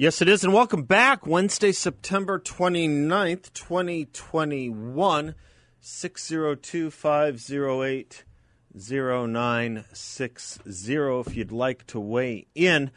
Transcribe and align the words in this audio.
Yes, 0.00 0.22
it 0.22 0.28
is. 0.28 0.44
And 0.44 0.52
welcome 0.52 0.84
back. 0.84 1.26
Wednesday, 1.26 1.72
September 1.72 2.38
29th, 2.38 3.52
2021, 3.52 5.34
602 5.80 6.90
508 6.92 8.24
0960 8.72 10.60
if 10.94 11.34
you'd 11.36 11.50
like 11.50 11.84
to 11.88 11.98
weigh 11.98 12.46
in. 12.54 12.92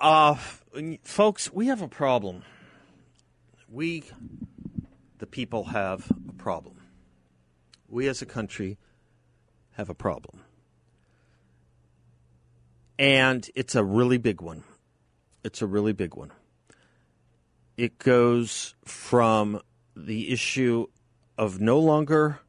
Uh, 0.00 0.36
folks, 1.02 1.52
we 1.52 1.66
have 1.66 1.82
a 1.82 1.88
problem. 1.88 2.44
We, 3.68 4.04
the 5.18 5.26
people, 5.26 5.64
have 5.64 6.08
a 6.28 6.34
problem. 6.34 6.76
We 7.88 8.06
as 8.06 8.22
a 8.22 8.26
country 8.26 8.78
have 9.72 9.90
a 9.90 9.94
problem. 9.94 10.44
And 12.96 13.50
it's 13.56 13.74
a 13.74 13.82
really 13.82 14.18
big 14.18 14.40
one. 14.40 14.62
It's 15.44 15.62
a 15.62 15.66
really 15.66 15.92
big 15.92 16.14
one. 16.14 16.32
It 17.76 17.98
goes 17.98 18.74
from 18.84 19.60
the 19.96 20.32
issue 20.32 20.86
of 21.36 21.60
no 21.60 21.78
longer 21.78 22.40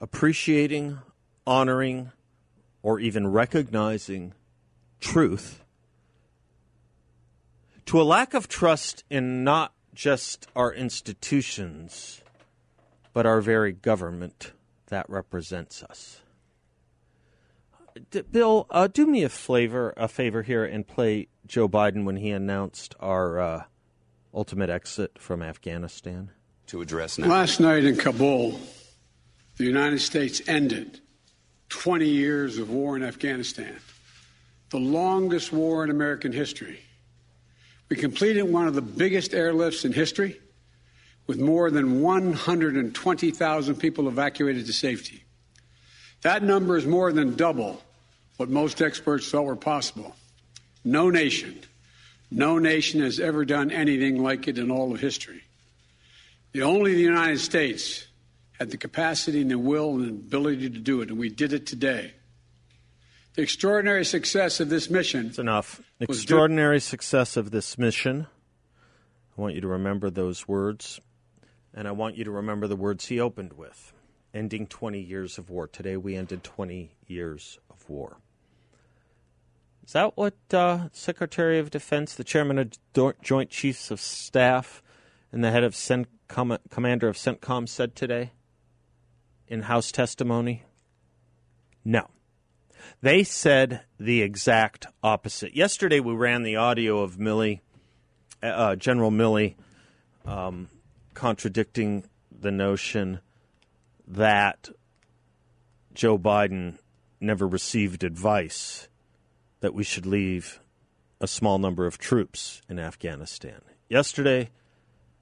appreciating, 0.00 0.98
honoring, 1.46 2.10
or 2.82 2.98
even 3.00 3.28
recognizing 3.28 4.34
truth 5.00 5.62
to 7.86 8.00
a 8.00 8.02
lack 8.02 8.34
of 8.34 8.48
trust 8.48 9.04
in 9.08 9.44
not 9.44 9.72
just 9.94 10.48
our 10.54 10.72
institutions, 10.72 12.20
but 13.12 13.24
our 13.24 13.40
very 13.40 13.72
government 13.72 14.52
that 14.88 15.08
represents 15.08 15.82
us. 15.82 16.20
D- 18.10 18.22
Bill, 18.22 18.66
uh, 18.70 18.88
do 18.88 19.06
me 19.06 19.22
a 19.22 19.28
flavor, 19.28 19.94
a 19.96 20.08
favor 20.08 20.42
here, 20.42 20.64
and 20.64 20.86
play 20.86 21.28
Joe 21.46 21.68
Biden 21.68 22.04
when 22.04 22.16
he 22.16 22.30
announced 22.30 22.94
our 23.00 23.40
uh, 23.40 23.64
ultimate 24.34 24.70
exit 24.70 25.18
from 25.18 25.42
Afghanistan. 25.42 26.30
To 26.68 26.80
address 26.80 27.18
now. 27.18 27.28
Last 27.28 27.60
night 27.60 27.84
in 27.84 27.96
Kabul, 27.96 28.58
the 29.56 29.64
United 29.64 30.00
States 30.00 30.42
ended 30.48 31.00
20 31.68 32.06
years 32.06 32.58
of 32.58 32.70
war 32.70 32.96
in 32.96 33.04
Afghanistan, 33.04 33.76
the 34.70 34.78
longest 34.78 35.52
war 35.52 35.84
in 35.84 35.90
American 35.90 36.32
history. 36.32 36.80
We 37.88 37.96
completed 37.96 38.42
one 38.42 38.66
of 38.66 38.74
the 38.74 38.82
biggest 38.82 39.30
airlifts 39.30 39.84
in 39.84 39.92
history 39.92 40.40
with 41.28 41.38
more 41.38 41.70
than 41.70 42.00
120,000 42.00 43.74
people 43.76 44.08
evacuated 44.08 44.66
to 44.66 44.72
safety. 44.72 45.24
That 46.22 46.42
number 46.42 46.76
is 46.76 46.86
more 46.86 47.12
than 47.12 47.36
double 47.36 47.80
what 48.38 48.48
most 48.48 48.82
experts 48.82 49.30
thought 49.30 49.44
were 49.44 49.56
possible. 49.56 50.16
No 50.86 51.10
nation, 51.10 51.58
no 52.30 52.60
nation 52.60 53.00
has 53.00 53.18
ever 53.18 53.44
done 53.44 53.72
anything 53.72 54.22
like 54.22 54.46
it 54.46 54.56
in 54.56 54.70
all 54.70 54.94
of 54.94 55.00
history. 55.00 55.42
The 56.52 56.62
only 56.62 56.94
the 56.94 57.02
United 57.02 57.40
States 57.40 58.06
had 58.52 58.70
the 58.70 58.76
capacity 58.76 59.40
and 59.40 59.50
the 59.50 59.58
will 59.58 59.94
and 59.96 60.04
the 60.04 60.10
ability 60.10 60.70
to 60.70 60.78
do 60.78 61.00
it, 61.00 61.08
and 61.08 61.18
we 61.18 61.28
did 61.28 61.52
it 61.52 61.66
today. 61.66 62.12
The 63.34 63.42
extraordinary 63.42 64.04
success 64.04 64.60
of 64.60 64.68
this 64.68 64.88
mission. 64.88 65.26
It's 65.26 65.40
enough. 65.40 65.80
Extraordinary 65.98 66.78
success 66.78 67.36
of 67.36 67.50
this 67.50 67.76
mission. 67.76 68.28
I 69.36 69.40
want 69.40 69.56
you 69.56 69.62
to 69.62 69.68
remember 69.68 70.08
those 70.08 70.46
words, 70.46 71.00
and 71.74 71.88
I 71.88 71.90
want 71.90 72.16
you 72.16 72.22
to 72.22 72.30
remember 72.30 72.68
the 72.68 72.76
words 72.76 73.06
he 73.06 73.18
opened 73.18 73.54
with 73.54 73.92
ending 74.32 74.68
20 74.68 75.00
years 75.00 75.36
of 75.36 75.50
war. 75.50 75.66
Today 75.66 75.96
we 75.96 76.14
ended 76.14 76.44
20 76.44 76.92
years 77.08 77.58
of 77.70 77.90
war. 77.90 78.18
Is 79.86 79.92
that 79.92 80.16
what 80.16 80.34
uh, 80.52 80.88
Secretary 80.90 81.60
of 81.60 81.70
Defense, 81.70 82.16
the 82.16 82.24
Chairman 82.24 82.58
of 82.58 82.72
Joint 83.22 83.50
Chiefs 83.50 83.92
of 83.92 84.00
Staff, 84.00 84.82
and 85.30 85.44
the 85.44 85.52
head 85.52 85.62
of 85.62 85.74
CENTCOM, 85.74 86.58
Commander 86.70 87.06
of 87.06 87.16
CENTCOM 87.16 87.68
said 87.68 87.94
today 87.94 88.32
in 89.46 89.62
House 89.62 89.92
testimony? 89.92 90.64
No. 91.84 92.08
They 93.00 93.22
said 93.22 93.82
the 93.98 94.22
exact 94.22 94.88
opposite. 95.04 95.54
Yesterday 95.54 96.00
we 96.00 96.14
ran 96.14 96.42
the 96.42 96.56
audio 96.56 97.02
of 97.02 97.16
Milley, 97.16 97.60
uh, 98.42 98.74
General 98.74 99.12
Milley, 99.12 99.54
um, 100.24 100.68
contradicting 101.14 102.04
the 102.36 102.50
notion 102.50 103.20
that 104.08 104.68
Joe 105.94 106.18
Biden 106.18 106.78
never 107.20 107.46
received 107.46 108.02
advice 108.02 108.88
that 109.66 109.74
we 109.74 109.82
should 109.82 110.06
leave 110.06 110.60
a 111.20 111.26
small 111.26 111.58
number 111.58 111.88
of 111.88 111.98
troops 111.98 112.62
in 112.68 112.78
Afghanistan. 112.78 113.60
Yesterday, 113.88 114.50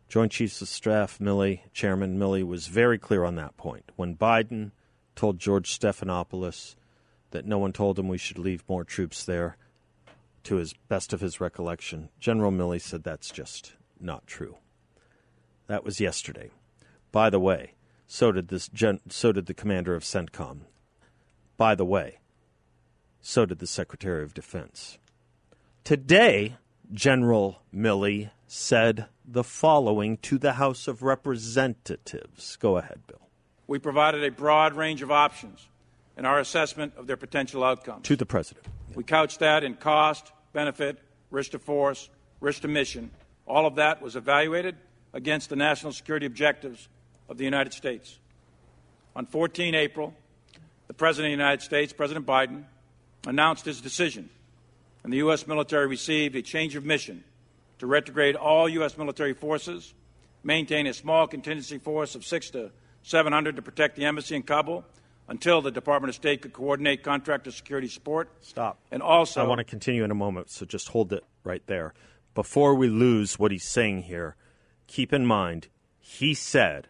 Joint 0.06 0.32
Chiefs 0.32 0.60
of 0.60 0.68
Staff 0.68 1.18
Milley, 1.18 1.60
Chairman 1.72 2.18
Milley, 2.18 2.44
was 2.44 2.66
very 2.66 2.98
clear 2.98 3.24
on 3.24 3.36
that 3.36 3.56
point. 3.56 3.90
When 3.96 4.14
Biden 4.14 4.72
told 5.16 5.38
George 5.38 5.70
Stephanopoulos 5.70 6.74
that 7.30 7.46
no 7.46 7.56
one 7.56 7.72
told 7.72 7.98
him 7.98 8.06
we 8.06 8.18
should 8.18 8.36
leave 8.36 8.62
more 8.68 8.84
troops 8.84 9.24
there, 9.24 9.56
to 10.42 10.56
his 10.56 10.74
best 10.88 11.14
of 11.14 11.22
his 11.22 11.40
recollection, 11.40 12.10
General 12.20 12.52
Milley 12.52 12.82
said 12.82 13.02
that's 13.02 13.30
just 13.30 13.72
not 13.98 14.26
true. 14.26 14.58
That 15.68 15.84
was 15.84 16.00
yesterday. 16.00 16.50
By 17.12 17.30
the 17.30 17.40
way, 17.40 17.76
so 18.06 18.30
did 18.30 18.48
this. 18.48 18.68
Gen- 18.68 19.00
so 19.08 19.32
did 19.32 19.46
the 19.46 19.54
commander 19.54 19.94
of 19.94 20.02
CENTCOM. 20.02 20.66
By 21.56 21.74
the 21.74 21.86
way, 21.86 22.18
so 23.24 23.46
did 23.46 23.58
the 23.58 23.66
Secretary 23.66 24.22
of 24.22 24.34
Defense. 24.34 24.98
Today, 25.82 26.56
General 26.92 27.62
Milley 27.74 28.30
said 28.46 29.06
the 29.24 29.42
following 29.42 30.18
to 30.18 30.36
the 30.36 30.52
House 30.52 30.86
of 30.86 31.02
Representatives. 31.02 32.56
Go 32.56 32.76
ahead, 32.76 33.00
Bill. 33.06 33.26
We 33.66 33.78
provided 33.78 34.22
a 34.22 34.30
broad 34.30 34.74
range 34.74 35.00
of 35.00 35.10
options 35.10 35.66
in 36.18 36.26
our 36.26 36.38
assessment 36.38 36.92
of 36.98 37.06
their 37.06 37.16
potential 37.16 37.64
outcomes. 37.64 38.06
To 38.06 38.14
the 38.14 38.26
President. 38.26 38.66
We 38.94 39.04
couched 39.04 39.38
that 39.38 39.64
in 39.64 39.74
cost, 39.76 40.30
benefit, 40.52 40.98
risk 41.30 41.52
to 41.52 41.58
force, 41.58 42.10
risk 42.40 42.60
to 42.62 42.68
mission. 42.68 43.10
All 43.46 43.64
of 43.64 43.76
that 43.76 44.02
was 44.02 44.16
evaluated 44.16 44.76
against 45.14 45.48
the 45.48 45.56
national 45.56 45.94
security 45.94 46.26
objectives 46.26 46.88
of 47.30 47.38
the 47.38 47.44
United 47.44 47.72
States. 47.72 48.18
On 49.16 49.24
14 49.24 49.74
April, 49.74 50.12
the 50.88 50.94
President 50.94 51.32
of 51.32 51.38
the 51.38 51.42
United 51.42 51.62
States, 51.62 51.94
President 51.94 52.26
Biden, 52.26 52.64
announced 53.26 53.64
his 53.64 53.80
decision, 53.80 54.30
and 55.02 55.12
the 55.12 55.18
U.S. 55.18 55.46
military 55.46 55.86
received 55.86 56.36
a 56.36 56.42
change 56.42 56.76
of 56.76 56.84
mission 56.84 57.24
to 57.78 57.86
retrograde 57.86 58.36
all 58.36 58.68
U.S. 58.68 58.96
military 58.96 59.34
forces, 59.34 59.94
maintain 60.42 60.86
a 60.86 60.94
small 60.94 61.26
contingency 61.26 61.78
force 61.78 62.14
of 62.14 62.24
six 62.24 62.50
to 62.50 62.70
700 63.02 63.56
to 63.56 63.62
protect 63.62 63.96
the 63.96 64.04
embassy 64.04 64.36
in 64.36 64.42
Kabul 64.42 64.84
until 65.28 65.62
the 65.62 65.70
Department 65.70 66.10
of 66.10 66.14
State 66.14 66.42
could 66.42 66.52
coordinate 66.52 67.02
contractor 67.02 67.50
security 67.50 67.88
support. 67.88 68.28
Stop. 68.40 68.78
And 68.90 69.02
also, 69.02 69.42
I 69.42 69.46
want 69.46 69.58
to 69.58 69.64
continue 69.64 70.04
in 70.04 70.10
a 70.10 70.14
moment, 70.14 70.50
so 70.50 70.66
just 70.66 70.88
hold 70.88 71.12
it 71.12 71.24
right 71.44 71.62
there. 71.66 71.94
Before 72.34 72.74
we 72.74 72.88
lose 72.88 73.38
what 73.38 73.50
he's 73.52 73.64
saying 73.64 74.02
here, 74.02 74.36
keep 74.86 75.12
in 75.12 75.24
mind 75.24 75.68
he 75.98 76.34
said 76.34 76.88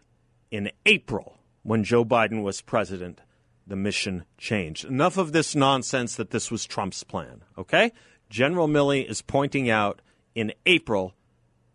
in 0.51 0.71
April 0.85 1.37
when 1.63 1.83
Joe 1.83 2.03
Biden 2.03 2.43
was 2.43 2.61
president 2.61 3.21
the 3.67 3.75
mission 3.75 4.25
changed. 4.37 4.85
Enough 4.85 5.17
of 5.17 5.31
this 5.31 5.55
nonsense 5.55 6.15
that 6.15 6.31
this 6.31 6.51
was 6.51 6.65
Trump's 6.65 7.03
plan, 7.03 7.43
okay? 7.57 7.91
General 8.29 8.67
Milley 8.67 9.07
is 9.07 9.21
pointing 9.21 9.69
out 9.69 10.01
in 10.33 10.53
April 10.65 11.13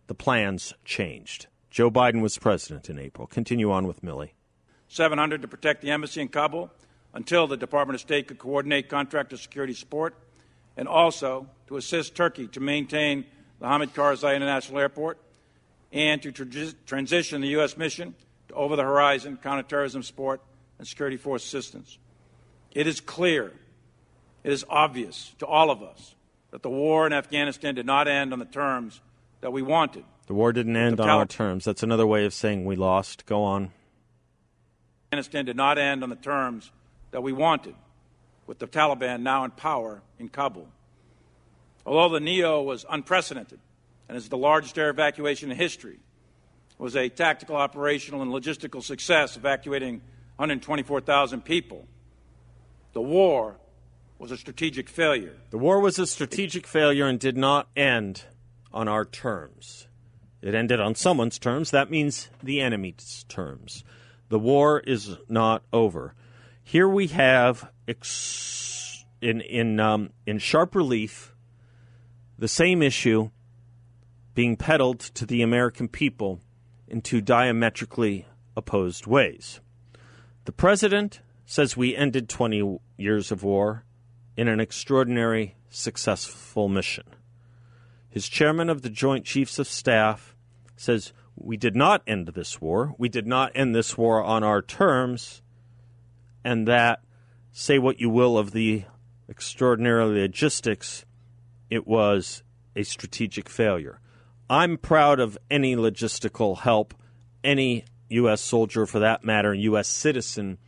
the 0.07 0.15
plans 0.15 0.75
changed. 0.85 1.47
Joe 1.71 1.91
Biden 1.91 2.21
was 2.21 2.37
president 2.37 2.91
in 2.91 2.99
April. 2.99 3.27
Continue 3.27 3.71
on 3.71 3.87
with 3.87 4.03
Milley. 4.03 4.31
700 4.89 5.43
to 5.43 5.49
protect 5.49 5.83
the 5.83 5.91
embassy 5.91 6.21
in 6.21 6.29
Kabul 6.29 6.71
until 7.15 7.47
the 7.47 7.57
Department 7.57 7.95
of 7.95 8.01
State 8.01 8.27
could 8.27 8.39
coordinate 8.39 8.89
contractor 8.89 9.37
security 9.37 9.73
support, 9.73 10.15
and 10.77 10.89
also 10.89 11.47
to 11.69 11.77
assist 11.77 12.15
Turkey 12.15 12.49
to 12.49 12.61
maintain 12.61 13.25
the 13.61 13.67
Hamid 13.67 13.95
Karzai 13.95 14.35
International 14.35 14.81
Airport 14.81 15.19
and 15.93 16.21
to 16.23 16.33
tra- 16.33 16.47
transition 16.87 17.41
the 17.41 17.49
U.S. 17.49 17.77
mission 17.77 18.15
to 18.49 18.55
over 18.55 18.77
the 18.77 18.83
horizon 18.83 19.39
counterterrorism 19.41 20.03
support 20.03 20.41
and 20.81 20.89
security 20.89 21.19
force 21.19 21.45
assistance. 21.45 21.99
It 22.73 22.87
is 22.87 23.01
clear 23.01 23.53
It 24.43 24.51
is 24.51 24.65
obvious 24.71 25.35
to 25.41 25.47
all 25.47 25.71
of 25.71 25.83
us 25.83 26.15
that 26.51 26.63
the 26.63 26.71
war 26.71 27.07
in 27.07 27.13
Afghanistan 27.13 27.75
did 27.75 27.85
not 27.85 28.09
end 28.09 28.33
on 28.33 28.39
the 28.39 28.47
terms 28.47 29.03
that 29.43 29.53
we 29.53 29.61
wanted. 29.61 30.05
The 30.27 30.33
war 30.33 30.55
didn't 30.55 30.77
end 30.77 30.99
on 30.99 31.11
our 31.11 31.27
terms. 31.27 31.67
That's 31.67 31.83
another 31.83 32.07
way 32.07 32.25
of 32.25 32.33
saying 32.33 32.65
we 32.65 32.77
lost. 32.77 33.27
Go 33.27 33.43
on. 33.43 33.73
Afghanistan 35.13 35.45
did 35.45 35.57
not 35.57 35.77
end 35.77 36.03
on 36.03 36.09
the 36.09 36.17
terms 36.17 36.73
that 37.11 37.23
we 37.23 37.35
wanted, 37.35 37.75
with 38.47 38.59
the 38.59 38.67
Taliban 38.67 39.21
now 39.21 39.45
in 39.45 39.51
power 39.51 40.01
in 40.19 40.31
Kabul. 40.31 40.67
Although 41.85 42.15
the 42.15 42.21
NEO 42.21 42.63
was 42.63 42.87
unprecedented 42.89 43.59
and 44.09 44.17
is 44.17 44.31
the 44.31 44.39
largest 44.39 44.79
air 44.79 44.89
evacuation 44.89 45.51
in 45.51 45.59
history, 45.59 45.99
was 46.79 46.97
a 46.97 47.11
tactical, 47.11 47.57
operational, 47.57 48.23
and 48.23 48.31
logistical 48.33 48.83
success, 48.83 49.37
evacuating 49.37 50.01
124,000 50.41 51.45
people. 51.45 51.87
The 52.95 53.03
war 53.03 53.61
was 54.19 54.31
a 54.31 54.39
strategic 54.39 54.89
failure. 54.89 55.37
The 55.51 55.59
war 55.59 55.81
was 55.81 55.99
a 55.99 56.07
strategic 56.07 56.67
failure 56.67 57.07
and 57.07 57.21
did 57.21 57.37
not 57.37 57.69
end 57.77 58.25
on 58.73 58.89
our 58.89 59.05
terms. 59.05 59.87
It 60.41 60.55
ended 60.55 60.81
on 60.81 60.95
someone's 60.95 61.39
terms. 61.39 61.71
That 61.73 61.91
means 61.91 62.31
the 62.43 62.59
enemy's 62.63 63.27
terms. 63.29 63.85
The 64.31 64.39
war 64.39 64.81
is 64.81 65.19
not 65.29 65.63
over. 65.75 66.15
Here 66.65 66.89
we 66.89 67.09
have 67.09 67.71
ex- 67.87 69.05
in 69.21 69.43
in 69.43 69.79
um, 69.79 70.09
in 70.25 70.39
sharp 70.39 70.75
relief 70.75 71.35
the 72.39 72.49
same 72.49 72.81
issue 72.81 73.29
being 74.35 74.57
peddled 74.57 75.01
to 75.01 75.27
the 75.27 75.43
American 75.43 75.87
people 75.87 76.41
in 76.89 77.03
two 77.03 77.21
diametrically 77.21 78.25
opposed 78.57 79.07
ways. 79.07 79.61
The 80.45 80.53
president 80.53 81.21
says 81.45 81.77
we 81.77 81.97
ended 81.97 82.29
20 82.29 82.79
years 82.97 83.31
of 83.31 83.43
war 83.43 83.85
in 84.37 84.49
an 84.49 84.61
extraordinary, 84.61 85.57
successful 85.69 86.69
mission. 86.69 87.05
His 88.09 88.29
chairman 88.29 88.71
of 88.71 88.83
the 88.83 88.91
Joint 88.91 89.25
Chiefs 89.25 89.59
of 89.59 89.69
Staff 89.69 90.35
says 90.77 91.13
we 91.37 91.57
did 91.57 91.77
not 91.77 92.03
end 92.07 92.29
this 92.29 92.61
war. 92.61 92.95
We 92.99 93.09
did 93.09 93.27
not 93.27 93.53
end 93.55 93.75
this 93.75 93.97
war 93.99 94.23
on 94.23 94.43
our 94.43 94.63
terms, 94.63 95.43
and 96.45 96.67
that, 96.67 97.01
say 97.53 97.79
what 97.79 98.01
you 98.01 98.11
will 98.11 98.39
of 98.39 98.53
the 98.53 98.85
extraordinary 99.29 100.05
logistics, 100.23 101.05
it 101.69 101.87
was 101.87 102.43
a 102.75 102.83
strategic 102.83 103.49
failure. 103.49 104.01
I'm 104.49 104.77
proud 104.77 105.21
of 105.21 105.39
any 105.51 105.77
logistical 105.77 106.59
help 106.59 106.95
any 107.43 107.85
U.S. 108.11 108.41
soldier, 108.41 108.87
for 108.87 108.99
that 108.99 109.25
matter, 109.25 109.55
U.S. 109.55 109.89
citizen, 109.89 110.59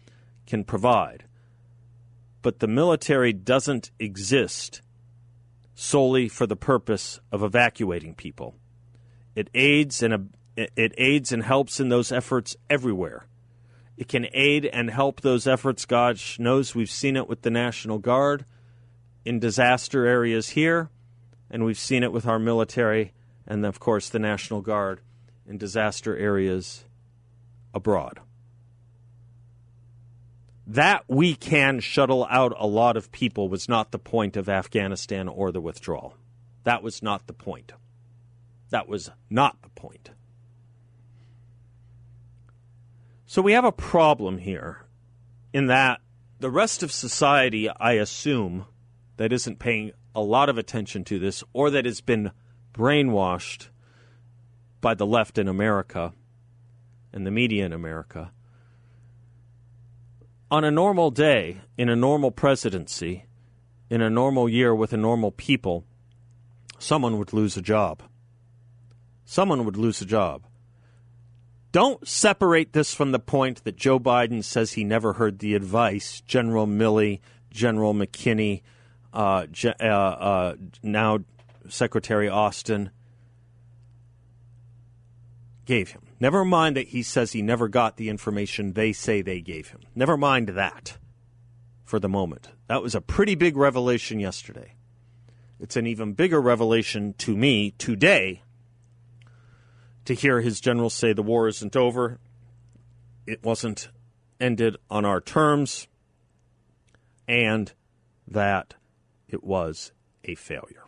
can 0.46 0.64
provide. 0.64 1.24
But 2.42 2.58
the 2.58 2.66
military 2.66 3.32
doesn't 3.32 3.90
exist 3.98 4.82
solely 5.74 6.28
for 6.28 6.46
the 6.46 6.56
purpose 6.56 7.20
of 7.30 7.42
evacuating 7.42 8.14
people. 8.14 8.56
It 9.34 9.48
aids 9.54 10.02
and 10.02 10.30
it 10.56 10.94
aids 10.98 11.32
and 11.32 11.42
helps 11.42 11.80
in 11.80 11.88
those 11.88 12.12
efforts 12.12 12.56
everywhere. 12.68 13.26
It 13.96 14.08
can 14.08 14.26
aid 14.32 14.66
and 14.66 14.90
help 14.90 15.20
those 15.20 15.46
efforts. 15.46 15.86
God 15.86 16.20
knows 16.38 16.74
we've 16.74 16.90
seen 16.90 17.16
it 17.16 17.28
with 17.28 17.42
the 17.42 17.50
National 17.50 17.98
Guard 17.98 18.44
in 19.24 19.38
disaster 19.38 20.06
areas 20.06 20.50
here, 20.50 20.90
and 21.50 21.64
we've 21.64 21.78
seen 21.78 22.02
it 22.02 22.12
with 22.12 22.26
our 22.26 22.38
military 22.38 23.12
and, 23.46 23.64
of 23.64 23.80
course, 23.80 24.08
the 24.08 24.18
National 24.18 24.60
Guard 24.60 25.00
in 25.46 25.58
disaster 25.58 26.16
areas 26.16 26.84
abroad. 27.74 28.20
That 30.66 31.04
we 31.08 31.34
can 31.34 31.80
shuttle 31.80 32.26
out 32.30 32.54
a 32.58 32.66
lot 32.66 32.96
of 32.96 33.12
people 33.12 33.48
was 33.48 33.69
not 33.69 33.90
the 33.90 33.98
point 33.98 34.36
of 34.36 34.48
Afghanistan 34.48 35.28
or 35.28 35.50
the 35.50 35.60
withdrawal. 35.60 36.14
That 36.64 36.82
was 36.82 37.02
not 37.02 37.26
the 37.26 37.32
point. 37.32 37.72
That 38.70 38.88
was 38.88 39.10
not 39.28 39.60
the 39.62 39.69
point. 39.70 40.10
So 43.26 43.42
we 43.42 43.52
have 43.52 43.64
a 43.64 43.72
problem 43.72 44.38
here 44.38 44.84
in 45.52 45.66
that 45.66 46.00
the 46.38 46.50
rest 46.50 46.82
of 46.82 46.92
society, 46.92 47.69
I 47.69 47.92
assume, 47.92 48.66
that 49.16 49.32
isn't 49.32 49.58
paying 49.58 49.92
a 50.14 50.20
lot 50.20 50.48
of 50.48 50.58
attention 50.58 51.04
to 51.04 51.19
this 51.19 51.44
or 51.52 51.70
that 51.70 51.84
has 51.84 52.00
been 52.00 52.32
brainwashed 52.74 53.69
by 54.80 54.94
the 54.94 55.06
left 55.06 55.38
in 55.38 55.48
America 55.48 56.12
and 57.12 57.26
the 57.26 57.30
media 57.30 57.64
in 57.66 57.72
America. 57.72 58.32
On 60.50 60.64
a 60.64 60.70
normal 60.70 61.10
day, 61.10 61.60
in 61.78 61.88
a 61.88 61.96
normal 61.96 62.30
presidency, 62.30 63.24
in 63.88 64.00
a 64.00 64.10
normal 64.10 64.48
year 64.48 64.74
with 64.74 64.92
a 64.92 64.96
normal 64.96 65.30
people, 65.30 65.84
someone 66.78 67.18
would 67.18 67.32
lose 67.32 67.56
a 67.56 67.62
job. 67.62 68.02
Someone 69.24 69.64
would 69.64 69.76
lose 69.76 70.00
a 70.02 70.06
job. 70.06 70.44
Don't 71.72 72.06
separate 72.06 72.74
this 72.74 72.94
from 72.94 73.12
the 73.12 73.18
point 73.18 73.64
that 73.64 73.76
Joe 73.76 73.98
Biden 73.98 74.44
says 74.44 74.72
he 74.72 74.84
never 74.84 75.14
heard 75.14 75.38
the 75.38 75.54
advice 75.54 76.20
General 76.26 76.66
Milley, 76.66 77.20
General 77.50 77.94
McKenzie, 77.94 78.60
uh, 79.14 79.46
uh, 79.80 79.86
uh, 79.86 80.54
now 80.82 81.20
Secretary 81.68 82.28
Austin 82.28 82.90
gave 85.64 85.90
him. 85.90 86.02
Never 86.22 86.44
mind 86.44 86.76
that 86.76 86.86
he 86.86 87.02
says 87.02 87.32
he 87.32 87.42
never 87.42 87.66
got 87.66 87.96
the 87.96 88.08
information 88.08 88.74
they 88.74 88.92
say 88.92 89.22
they 89.22 89.40
gave 89.40 89.70
him. 89.70 89.80
Never 89.92 90.16
mind 90.16 90.50
that 90.50 90.96
for 91.82 91.98
the 91.98 92.08
moment. 92.08 92.50
That 92.69 92.80
was 92.80 92.94
a 92.94 93.00
pretty 93.00 93.34
big 93.34 93.56
revelation 93.56 94.20
yesterday. 94.20 94.76
It's 95.58 95.74
an 95.74 95.88
even 95.88 96.12
bigger 96.12 96.40
revelation 96.40 97.14
to 97.19 97.36
me 97.36 97.72
today 97.72 98.44
to 100.04 100.14
hear 100.14 100.40
his 100.40 100.60
generals 100.60 100.94
say 100.94 101.12
the 101.12 101.24
war 101.24 101.48
isn't 101.48 101.74
over, 101.74 102.20
it 103.26 103.42
wasn't 103.42 103.88
ended 104.38 104.76
on 104.88 105.04
our 105.04 105.20
terms, 105.20 105.88
and 107.26 107.72
that 108.28 108.74
it 109.26 109.42
was 109.42 109.90
a 110.22 110.36
failure. 110.36 110.84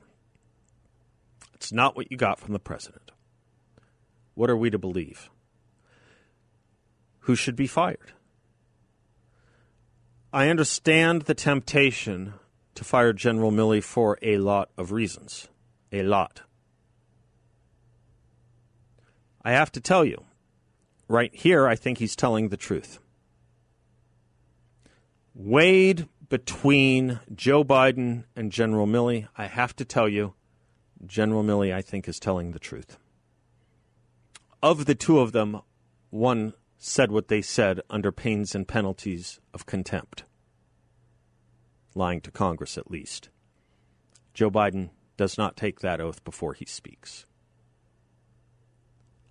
It's 1.54 1.72
not 1.72 1.96
what 1.96 2.12
you 2.12 2.16
got 2.16 2.38
from 2.38 2.52
the 2.52 2.60
president. 2.60 3.03
What 4.34 4.50
are 4.50 4.56
we 4.56 4.70
to 4.70 4.78
believe? 4.78 5.30
Who 7.20 7.36
should 7.36 7.56
be 7.56 7.66
fired? 7.66 8.12
I 10.32 10.48
understand 10.48 11.22
the 11.22 11.34
temptation 11.34 12.34
to 12.74 12.84
fire 12.84 13.12
General 13.12 13.52
Milley 13.52 13.82
for 13.82 14.18
a 14.20 14.38
lot 14.38 14.70
of 14.76 14.90
reasons. 14.90 15.48
A 15.92 16.02
lot. 16.02 16.42
I 19.44 19.52
have 19.52 19.70
to 19.72 19.80
tell 19.80 20.04
you, 20.04 20.24
right 21.06 21.32
here, 21.34 21.68
I 21.68 21.76
think 21.76 21.98
he's 21.98 22.16
telling 22.16 22.48
the 22.48 22.56
truth. 22.56 22.98
Weighed 25.34 26.08
between 26.28 27.20
Joe 27.32 27.62
Biden 27.62 28.24
and 28.34 28.50
General 28.50 28.86
Milley, 28.86 29.28
I 29.36 29.46
have 29.46 29.76
to 29.76 29.84
tell 29.84 30.08
you, 30.08 30.34
General 31.06 31.44
Milley, 31.44 31.72
I 31.72 31.82
think, 31.82 32.08
is 32.08 32.18
telling 32.18 32.50
the 32.50 32.58
truth 32.58 32.98
of 34.64 34.86
the 34.86 34.94
two 34.94 35.20
of 35.20 35.32
them, 35.32 35.60
one 36.08 36.54
said 36.78 37.12
what 37.12 37.28
they 37.28 37.42
said 37.42 37.82
under 37.90 38.10
pains 38.10 38.54
and 38.54 38.66
penalties 38.66 39.38
of 39.52 39.66
contempt. 39.66 40.24
Lying 41.94 42.22
to 42.22 42.30
Congress, 42.30 42.78
at 42.78 42.90
least. 42.90 43.28
Joe 44.32 44.50
Biden 44.50 44.88
does 45.18 45.36
not 45.36 45.58
take 45.58 45.80
that 45.80 46.00
oath 46.00 46.24
before 46.24 46.54
he 46.54 46.64
speaks. 46.64 47.26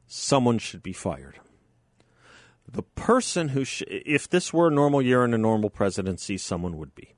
Someone 0.05 0.59
should 0.59 0.83
be 0.83 0.93
fired. 0.93 1.39
The 2.71 2.83
person 2.83 3.49
who, 3.49 3.65
sh- 3.65 3.81
if 3.87 4.29
this 4.29 4.53
were 4.53 4.67
a 4.67 4.71
normal 4.71 5.01
year 5.01 5.23
and 5.23 5.33
a 5.33 5.39
normal 5.39 5.71
presidency, 5.71 6.37
someone 6.37 6.77
would 6.77 6.93
be. 6.93 7.15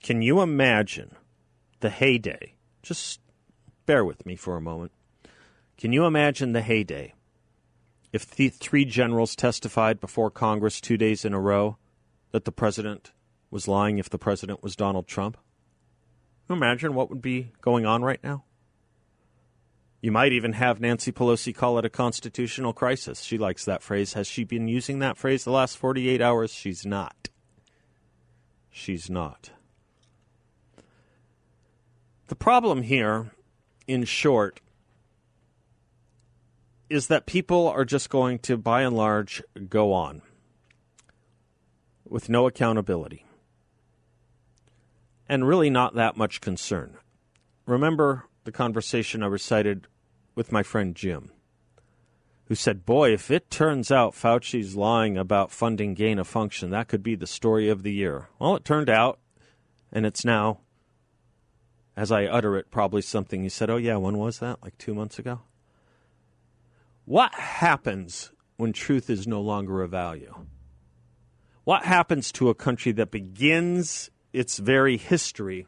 Can 0.00 0.22
you 0.22 0.40
imagine 0.40 1.16
the 1.80 1.90
heyday? 1.90 2.54
Just 2.84 3.20
bear 3.84 4.04
with 4.04 4.24
me 4.24 4.36
for 4.36 4.56
a 4.56 4.60
moment. 4.60 4.92
Can 5.78 5.92
you 5.92 6.06
imagine 6.06 6.52
the 6.52 6.60
heyday 6.60 7.14
if 8.12 8.28
the 8.28 8.48
three 8.48 8.84
generals 8.84 9.36
testified 9.36 10.00
before 10.00 10.28
Congress 10.28 10.80
two 10.80 10.96
days 10.96 11.24
in 11.24 11.32
a 11.32 11.40
row 11.40 11.78
that 12.32 12.44
the 12.44 12.50
president 12.50 13.12
was 13.48 13.68
lying 13.68 13.98
if 13.98 14.10
the 14.10 14.18
president 14.18 14.60
was 14.60 14.74
Donald 14.74 15.06
Trump? 15.06 15.36
Can 16.46 16.56
you 16.56 16.64
imagine 16.64 16.94
what 16.94 17.10
would 17.10 17.22
be 17.22 17.52
going 17.60 17.86
on 17.86 18.02
right 18.02 18.18
now? 18.24 18.44
You 20.00 20.10
might 20.10 20.32
even 20.32 20.54
have 20.54 20.80
Nancy 20.80 21.12
Pelosi 21.12 21.54
call 21.54 21.78
it 21.78 21.84
a 21.84 21.90
constitutional 21.90 22.72
crisis. 22.72 23.22
She 23.22 23.38
likes 23.38 23.64
that 23.64 23.82
phrase. 23.82 24.14
Has 24.14 24.26
she 24.26 24.42
been 24.42 24.66
using 24.66 24.98
that 24.98 25.16
phrase 25.16 25.44
the 25.44 25.52
last 25.52 25.76
48 25.76 26.20
hours? 26.20 26.52
She's 26.52 26.84
not. 26.84 27.28
She's 28.68 29.08
not. 29.08 29.50
The 32.26 32.36
problem 32.36 32.82
here, 32.82 33.32
in 33.86 34.04
short, 34.04 34.60
is 36.90 37.08
that 37.08 37.26
people 37.26 37.68
are 37.68 37.84
just 37.84 38.08
going 38.10 38.38
to, 38.40 38.56
by 38.56 38.82
and 38.82 38.96
large, 38.96 39.42
go 39.68 39.92
on 39.92 40.22
with 42.04 42.28
no 42.28 42.46
accountability. 42.46 43.24
and 45.28 45.46
really 45.46 45.68
not 45.68 45.94
that 45.94 46.16
much 46.16 46.40
concern. 46.40 46.96
Remember 47.66 48.24
the 48.44 48.52
conversation 48.52 49.22
I 49.22 49.26
recited 49.26 49.86
with 50.34 50.50
my 50.50 50.62
friend 50.62 50.94
Jim, 50.94 51.30
who 52.46 52.54
said, 52.54 52.86
Boy, 52.86 53.12
if 53.12 53.30
it 53.30 53.50
turns 53.50 53.92
out 53.92 54.14
Fauci's 54.14 54.74
lying 54.74 55.18
about 55.18 55.50
funding 55.50 55.92
gain 55.92 56.18
of 56.18 56.26
function, 56.26 56.70
that 56.70 56.88
could 56.88 57.02
be 57.02 57.14
the 57.14 57.26
story 57.26 57.68
of 57.68 57.82
the 57.82 57.92
year. 57.92 58.28
Well, 58.38 58.56
it 58.56 58.64
turned 58.64 58.88
out, 58.88 59.18
and 59.92 60.06
it's 60.06 60.24
now, 60.24 60.60
as 61.94 62.10
I 62.10 62.24
utter 62.24 62.56
it, 62.56 62.70
probably 62.70 63.02
something 63.02 63.42
he 63.42 63.50
said, 63.50 63.68
Oh, 63.68 63.76
yeah, 63.76 63.96
when 63.96 64.16
was 64.16 64.38
that? 64.38 64.62
Like 64.62 64.78
two 64.78 64.94
months 64.94 65.18
ago? 65.18 65.40
What 67.08 67.32
happens 67.32 68.32
when 68.58 68.74
truth 68.74 69.08
is 69.08 69.26
no 69.26 69.40
longer 69.40 69.82
a 69.82 69.88
value? 69.88 70.44
What 71.64 71.86
happens 71.86 72.30
to 72.32 72.50
a 72.50 72.54
country 72.54 72.92
that 72.92 73.10
begins 73.10 74.10
its 74.34 74.58
very 74.58 74.98
history 74.98 75.66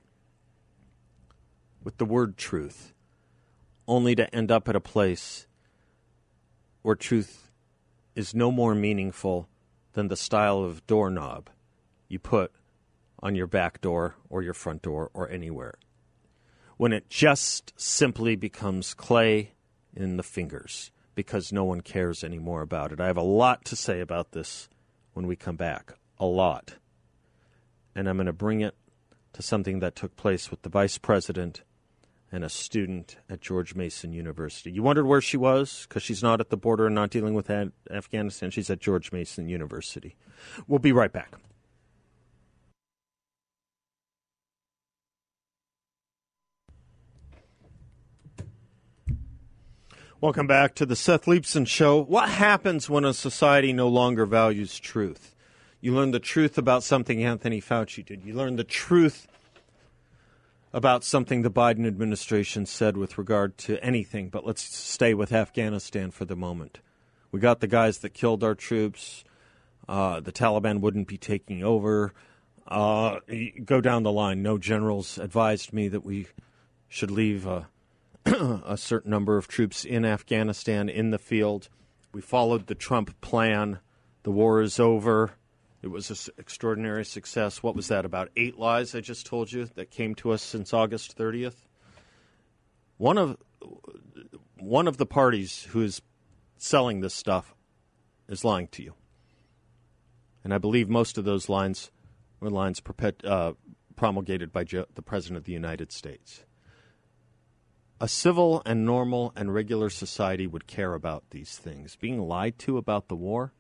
with 1.82 1.96
the 1.96 2.04
word 2.04 2.36
truth, 2.36 2.92
only 3.88 4.14
to 4.16 4.34
end 4.34 4.52
up 4.52 4.68
at 4.68 4.76
a 4.76 4.82
place 4.82 5.46
where 6.82 6.94
truth 6.94 7.50
is 8.14 8.34
no 8.34 8.52
more 8.52 8.74
meaningful 8.74 9.48
than 9.94 10.08
the 10.08 10.16
style 10.16 10.62
of 10.62 10.86
doorknob 10.86 11.48
you 12.06 12.18
put 12.18 12.52
on 13.20 13.34
your 13.34 13.46
back 13.46 13.80
door 13.80 14.14
or 14.28 14.42
your 14.42 14.52
front 14.52 14.82
door 14.82 15.10
or 15.14 15.26
anywhere. 15.30 15.72
When 16.76 16.92
it 16.92 17.08
just 17.08 17.72
simply 17.80 18.36
becomes 18.36 18.92
clay 18.92 19.52
in 19.96 20.18
the 20.18 20.22
fingers 20.22 20.90
because 21.20 21.52
no 21.52 21.64
one 21.64 21.80
cares 21.80 22.24
anymore 22.24 22.62
about 22.62 22.92
it. 22.92 23.00
I 23.00 23.06
have 23.06 23.16
a 23.16 23.22
lot 23.22 23.64
to 23.66 23.76
say 23.76 24.00
about 24.00 24.32
this 24.32 24.68
when 25.12 25.26
we 25.26 25.36
come 25.36 25.56
back. 25.56 25.94
A 26.18 26.26
lot. 26.26 26.76
And 27.94 28.08
I'm 28.08 28.16
going 28.16 28.26
to 28.26 28.32
bring 28.32 28.60
it 28.60 28.74
to 29.32 29.42
something 29.42 29.80
that 29.80 29.94
took 29.94 30.16
place 30.16 30.50
with 30.50 30.62
the 30.62 30.68
vice 30.68 30.98
president 30.98 31.62
and 32.32 32.44
a 32.44 32.48
student 32.48 33.16
at 33.28 33.40
George 33.40 33.74
Mason 33.74 34.12
University. 34.12 34.70
You 34.70 34.82
wondered 34.82 35.06
where 35.06 35.20
she 35.20 35.36
was 35.36 35.86
because 35.88 36.02
she's 36.02 36.22
not 36.22 36.40
at 36.40 36.50
the 36.50 36.56
border 36.56 36.86
and 36.86 36.94
not 36.94 37.10
dealing 37.10 37.34
with 37.34 37.50
Afghanistan. 37.90 38.50
She's 38.50 38.70
at 38.70 38.80
George 38.80 39.12
Mason 39.12 39.48
University. 39.48 40.16
We'll 40.66 40.78
be 40.78 40.92
right 40.92 41.12
back. 41.12 41.34
Welcome 50.22 50.46
back 50.46 50.74
to 50.74 50.84
the 50.84 50.96
Seth 50.96 51.24
Leibsohn 51.24 51.66
Show. 51.66 52.02
What 52.02 52.28
happens 52.28 52.90
when 52.90 53.06
a 53.06 53.14
society 53.14 53.72
no 53.72 53.88
longer 53.88 54.26
values 54.26 54.78
truth? 54.78 55.34
You 55.80 55.94
learn 55.94 56.10
the 56.10 56.20
truth 56.20 56.58
about 56.58 56.82
something 56.82 57.24
Anthony 57.24 57.58
Fauci 57.58 58.04
did. 58.04 58.22
You 58.22 58.34
learn 58.34 58.56
the 58.56 58.62
truth 58.62 59.26
about 60.74 61.04
something 61.04 61.40
the 61.40 61.50
Biden 61.50 61.86
administration 61.86 62.66
said 62.66 62.98
with 62.98 63.16
regard 63.16 63.56
to 63.58 63.82
anything, 63.82 64.28
but 64.28 64.44
let's 64.44 64.60
stay 64.60 65.14
with 65.14 65.32
Afghanistan 65.32 66.10
for 66.10 66.26
the 66.26 66.36
moment. 66.36 66.80
We 67.32 67.40
got 67.40 67.60
the 67.60 67.66
guys 67.66 68.00
that 68.00 68.12
killed 68.12 68.44
our 68.44 68.54
troops. 68.54 69.24
Uh, 69.88 70.20
the 70.20 70.32
Taliban 70.32 70.80
wouldn't 70.80 71.08
be 71.08 71.16
taking 71.16 71.64
over. 71.64 72.12
Uh, 72.68 73.20
go 73.64 73.80
down 73.80 74.02
the 74.02 74.12
line. 74.12 74.42
No 74.42 74.58
generals 74.58 75.16
advised 75.16 75.72
me 75.72 75.88
that 75.88 76.04
we 76.04 76.26
should 76.90 77.10
leave 77.10 77.46
a, 77.46 77.68
a 78.26 78.76
certain 78.76 79.10
number 79.10 79.36
of 79.36 79.48
troops 79.48 79.84
in 79.84 80.04
Afghanistan 80.04 80.88
in 80.88 81.10
the 81.10 81.18
field. 81.18 81.68
We 82.12 82.20
followed 82.20 82.66
the 82.66 82.74
Trump 82.74 83.20
plan. 83.20 83.78
The 84.22 84.30
war 84.30 84.60
is 84.60 84.78
over. 84.78 85.32
It 85.82 85.88
was 85.88 86.10
an 86.10 86.34
extraordinary 86.38 87.04
success. 87.04 87.62
What 87.62 87.74
was 87.74 87.88
that, 87.88 88.04
about 88.04 88.28
eight 88.36 88.58
lies 88.58 88.94
I 88.94 89.00
just 89.00 89.26
told 89.26 89.50
you 89.50 89.66
that 89.76 89.90
came 89.90 90.14
to 90.16 90.32
us 90.32 90.42
since 90.42 90.74
August 90.74 91.16
30th? 91.16 91.66
One 92.98 93.16
of, 93.16 93.38
one 94.58 94.86
of 94.86 94.98
the 94.98 95.06
parties 95.06 95.66
who 95.70 95.82
is 95.82 96.02
selling 96.58 97.00
this 97.00 97.14
stuff 97.14 97.54
is 98.28 98.44
lying 98.44 98.68
to 98.68 98.82
you. 98.82 98.94
And 100.44 100.52
I 100.52 100.58
believe 100.58 100.88
most 100.88 101.16
of 101.16 101.24
those 101.24 101.48
lines 101.48 101.90
were 102.40 102.50
lines 102.50 102.80
perpet- 102.80 103.24
uh, 103.24 103.54
promulgated 103.96 104.52
by 104.52 104.64
the 104.64 105.02
President 105.02 105.38
of 105.38 105.44
the 105.44 105.52
United 105.52 105.92
States. 105.92 106.44
A 108.00 108.08
civil 108.08 108.62
and 108.64 108.86
normal 108.86 109.32
and 109.36 109.52
regular 109.52 109.90
society 109.90 110.46
would 110.46 110.66
care 110.66 110.94
about 110.94 111.24
these 111.30 111.58
things. 111.58 111.96
Being 111.96 112.20
lied 112.20 112.58
to 112.60 112.78
about 112.78 113.08
the 113.08 113.16
war 113.16 113.52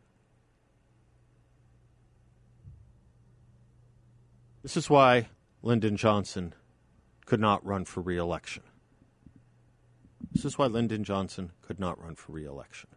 This 4.62 4.76
is 4.76 4.90
why 4.90 5.28
Lyndon 5.62 5.96
Johnson 5.96 6.54
could 7.24 7.40
not 7.40 7.64
run 7.64 7.84
for 7.84 8.02
reelection. 8.02 8.62
This 10.32 10.44
is 10.44 10.58
why 10.58 10.66
Lyndon 10.66 11.02
Johnson 11.02 11.52
could 11.62 11.80
not 11.80 12.02
run 12.02 12.14
for 12.14 12.32
reelection. 12.32 12.90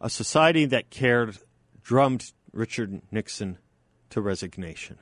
A 0.00 0.10
society 0.10 0.66
that 0.66 0.90
cared 0.90 1.38
drummed 1.82 2.32
Richard 2.52 3.00
Nixon 3.10 3.58
to 4.10 4.20
resignation. 4.20 4.98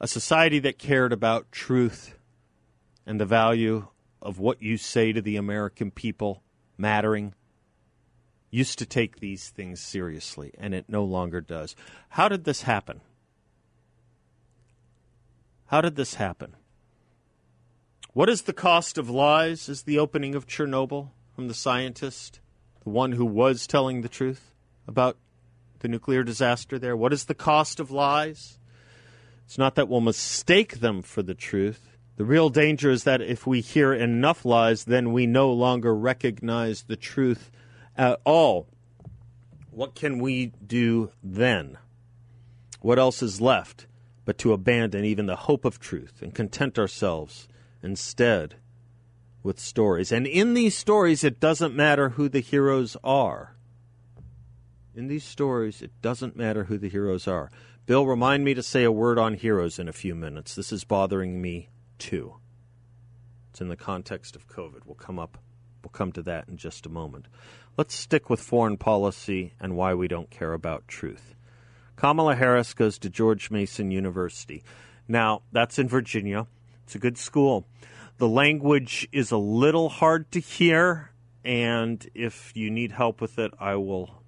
A 0.00 0.08
society 0.08 0.58
that 0.58 0.78
cared 0.78 1.12
about 1.12 1.52
truth 1.52 2.16
and 3.06 3.20
the 3.20 3.24
value 3.24 3.86
of 4.20 4.38
what 4.38 4.60
you 4.60 4.76
say 4.76 5.12
to 5.12 5.22
the 5.22 5.36
American 5.36 5.90
people 5.90 6.42
mattering 6.76 7.34
used 8.50 8.78
to 8.78 8.86
take 8.86 9.20
these 9.20 9.50
things 9.50 9.80
seriously, 9.80 10.52
and 10.58 10.74
it 10.74 10.86
no 10.88 11.04
longer 11.04 11.40
does. 11.40 11.76
How 12.10 12.28
did 12.28 12.44
this 12.44 12.62
happen? 12.62 13.00
How 15.66 15.80
did 15.80 15.96
this 15.96 16.14
happen? 16.14 16.54
What 18.12 18.28
is 18.28 18.42
the 18.42 18.52
cost 18.52 18.98
of 18.98 19.10
lies? 19.10 19.68
Is 19.68 19.82
the 19.82 19.98
opening 19.98 20.34
of 20.34 20.46
Chernobyl 20.46 21.10
from 21.34 21.48
the 21.48 21.54
scientist, 21.54 22.40
the 22.82 22.90
one 22.90 23.12
who 23.12 23.26
was 23.26 23.66
telling 23.66 24.00
the 24.00 24.08
truth 24.08 24.54
about 24.88 25.18
the 25.80 25.88
nuclear 25.88 26.22
disaster 26.22 26.78
there? 26.78 26.96
What 26.96 27.12
is 27.12 27.24
the 27.24 27.34
cost 27.34 27.78
of 27.78 27.90
lies? 27.90 28.58
It's 29.44 29.58
not 29.58 29.74
that 29.74 29.88
we'll 29.88 30.00
mistake 30.00 30.80
them 30.80 31.02
for 31.02 31.22
the 31.22 31.34
truth. 31.34 31.95
The 32.16 32.24
real 32.24 32.48
danger 32.48 32.90
is 32.90 33.04
that 33.04 33.20
if 33.20 33.46
we 33.46 33.60
hear 33.60 33.92
enough 33.92 34.44
lies, 34.46 34.84
then 34.84 35.12
we 35.12 35.26
no 35.26 35.52
longer 35.52 35.94
recognize 35.94 36.82
the 36.82 36.96
truth 36.96 37.50
at 37.96 38.20
all. 38.24 38.68
What 39.70 39.94
can 39.94 40.18
we 40.18 40.46
do 40.66 41.10
then? 41.22 41.76
What 42.80 42.98
else 42.98 43.22
is 43.22 43.40
left 43.40 43.86
but 44.24 44.38
to 44.38 44.54
abandon 44.54 45.04
even 45.04 45.26
the 45.26 45.36
hope 45.36 45.66
of 45.66 45.78
truth 45.78 46.22
and 46.22 46.34
content 46.34 46.78
ourselves 46.78 47.48
instead 47.82 48.54
with 49.42 49.60
stories? 49.60 50.10
And 50.10 50.26
in 50.26 50.54
these 50.54 50.74
stories, 50.74 51.22
it 51.22 51.38
doesn't 51.38 51.76
matter 51.76 52.10
who 52.10 52.30
the 52.30 52.40
heroes 52.40 52.96
are. 53.04 53.56
In 54.94 55.08
these 55.08 55.24
stories, 55.24 55.82
it 55.82 55.90
doesn't 56.00 56.34
matter 56.34 56.64
who 56.64 56.78
the 56.78 56.88
heroes 56.88 57.28
are. 57.28 57.50
Bill, 57.84 58.06
remind 58.06 58.42
me 58.42 58.54
to 58.54 58.62
say 58.62 58.84
a 58.84 58.90
word 58.90 59.18
on 59.18 59.34
heroes 59.34 59.78
in 59.78 59.86
a 59.86 59.92
few 59.92 60.14
minutes. 60.14 60.54
This 60.54 60.72
is 60.72 60.84
bothering 60.84 61.42
me 61.42 61.68
too. 61.98 62.36
It's 63.50 63.60
in 63.60 63.68
the 63.68 63.76
context 63.76 64.36
of 64.36 64.48
COVID. 64.48 64.80
We'll 64.84 64.94
come 64.94 65.18
up 65.18 65.38
we'll 65.86 65.90
come 65.92 66.10
to 66.10 66.22
that 66.22 66.48
in 66.48 66.56
just 66.56 66.84
a 66.84 66.88
moment. 66.88 67.26
Let's 67.76 67.94
stick 67.94 68.28
with 68.28 68.40
foreign 68.40 68.76
policy 68.76 69.54
and 69.60 69.76
why 69.76 69.94
we 69.94 70.08
don't 70.08 70.30
care 70.30 70.52
about 70.52 70.88
truth. 70.88 71.36
Kamala 71.94 72.34
Harris 72.34 72.74
goes 72.74 72.98
to 72.98 73.08
George 73.08 73.52
Mason 73.52 73.92
University. 73.92 74.64
Now, 75.06 75.42
that's 75.52 75.78
in 75.78 75.88
Virginia. 75.88 76.48
It's 76.82 76.96
a 76.96 76.98
good 76.98 77.16
school. 77.16 77.68
The 78.18 78.28
language 78.28 79.08
is 79.12 79.30
a 79.30 79.36
little 79.36 79.88
hard 79.88 80.32
to 80.32 80.40
hear, 80.40 81.12
and 81.44 82.04
if 82.14 82.50
you 82.56 82.68
need 82.68 82.90
help 82.90 83.20
with 83.20 83.38
it, 83.38 83.52
I 83.60 83.76
will 83.76 84.22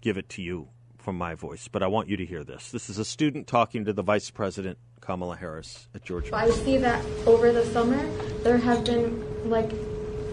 give 0.00 0.16
it 0.16 0.30
to 0.30 0.42
you 0.42 0.68
from 0.96 1.18
my 1.18 1.34
voice. 1.34 1.68
But 1.68 1.82
I 1.82 1.88
want 1.88 2.08
you 2.08 2.16
to 2.16 2.24
hear 2.24 2.42
this. 2.42 2.70
This 2.70 2.88
is 2.88 2.98
a 2.98 3.04
student 3.04 3.46
talking 3.46 3.84
to 3.84 3.92
the 3.92 4.02
Vice 4.02 4.30
President, 4.30 4.78
Kamala 5.00 5.36
Harris, 5.36 5.86
at 5.94 6.04
George. 6.04 6.32
I 6.32 6.50
see 6.50 6.78
that 6.78 7.04
over 7.26 7.52
the 7.52 7.64
summer, 7.66 8.04
there 8.42 8.58
have 8.58 8.84
been 8.84 9.48
like 9.48 9.70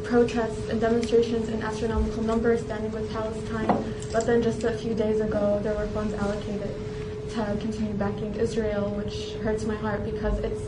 protests 0.04 0.70
and 0.70 0.82
demonstrations 0.82 1.50
in 1.50 1.62
astronomical 1.62 2.24
numbers 2.24 2.62
standing 2.62 2.92
with 2.92 3.12
Palestine, 3.12 3.68
but 4.12 4.26
then 4.26 4.42
just 4.42 4.64
a 4.64 4.78
few 4.78 4.94
days 4.94 5.22
ago 5.22 5.60
there 5.64 5.76
were 5.76 5.88
funds 5.88 6.14
allocated 6.16 6.76
to 7.30 7.58
continue 7.62 7.94
backing 7.94 8.36
Israel, 8.36 8.90
which 8.92 9.34
hurts 9.44 9.66
my 9.66 9.76
heart 9.76 10.04
because 10.04 10.38
it's 10.40 10.62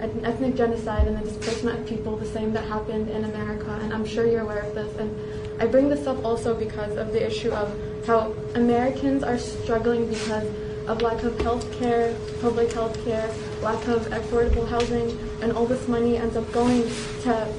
an 0.00 0.24
ethnic 0.24 0.56
genocide 0.56 1.06
and 1.06 1.16
the 1.18 1.22
displacement 1.22 1.78
of 1.78 1.86
people, 1.86 2.16
the 2.16 2.26
same 2.26 2.52
that 2.52 2.64
happened 2.64 3.08
in 3.10 3.24
America, 3.24 3.70
and 3.82 3.92
I'm 3.92 4.04
sure 4.04 4.26
you're 4.26 4.40
aware 4.40 4.62
of 4.62 4.74
this. 4.74 4.96
And 4.96 5.62
I 5.62 5.66
bring 5.66 5.88
this 5.88 6.06
up 6.06 6.24
also 6.24 6.54
because 6.54 6.96
of 6.96 7.12
the 7.12 7.24
issue 7.24 7.52
of 7.52 8.06
how 8.06 8.32
Americans 8.54 9.22
are 9.22 9.38
struggling 9.38 10.08
because 10.08 10.48
of 10.90 11.02
lack 11.02 11.22
of 11.22 11.38
health 11.40 11.70
care, 11.78 12.12
public 12.40 12.72
health 12.72 13.04
care, 13.04 13.30
lack 13.62 13.86
of 13.86 14.04
affordable 14.08 14.66
housing, 14.66 15.16
and 15.40 15.52
all 15.52 15.64
this 15.64 15.86
money 15.86 16.16
ends 16.16 16.36
up 16.36 16.50
going 16.52 16.82
to 17.22 17.54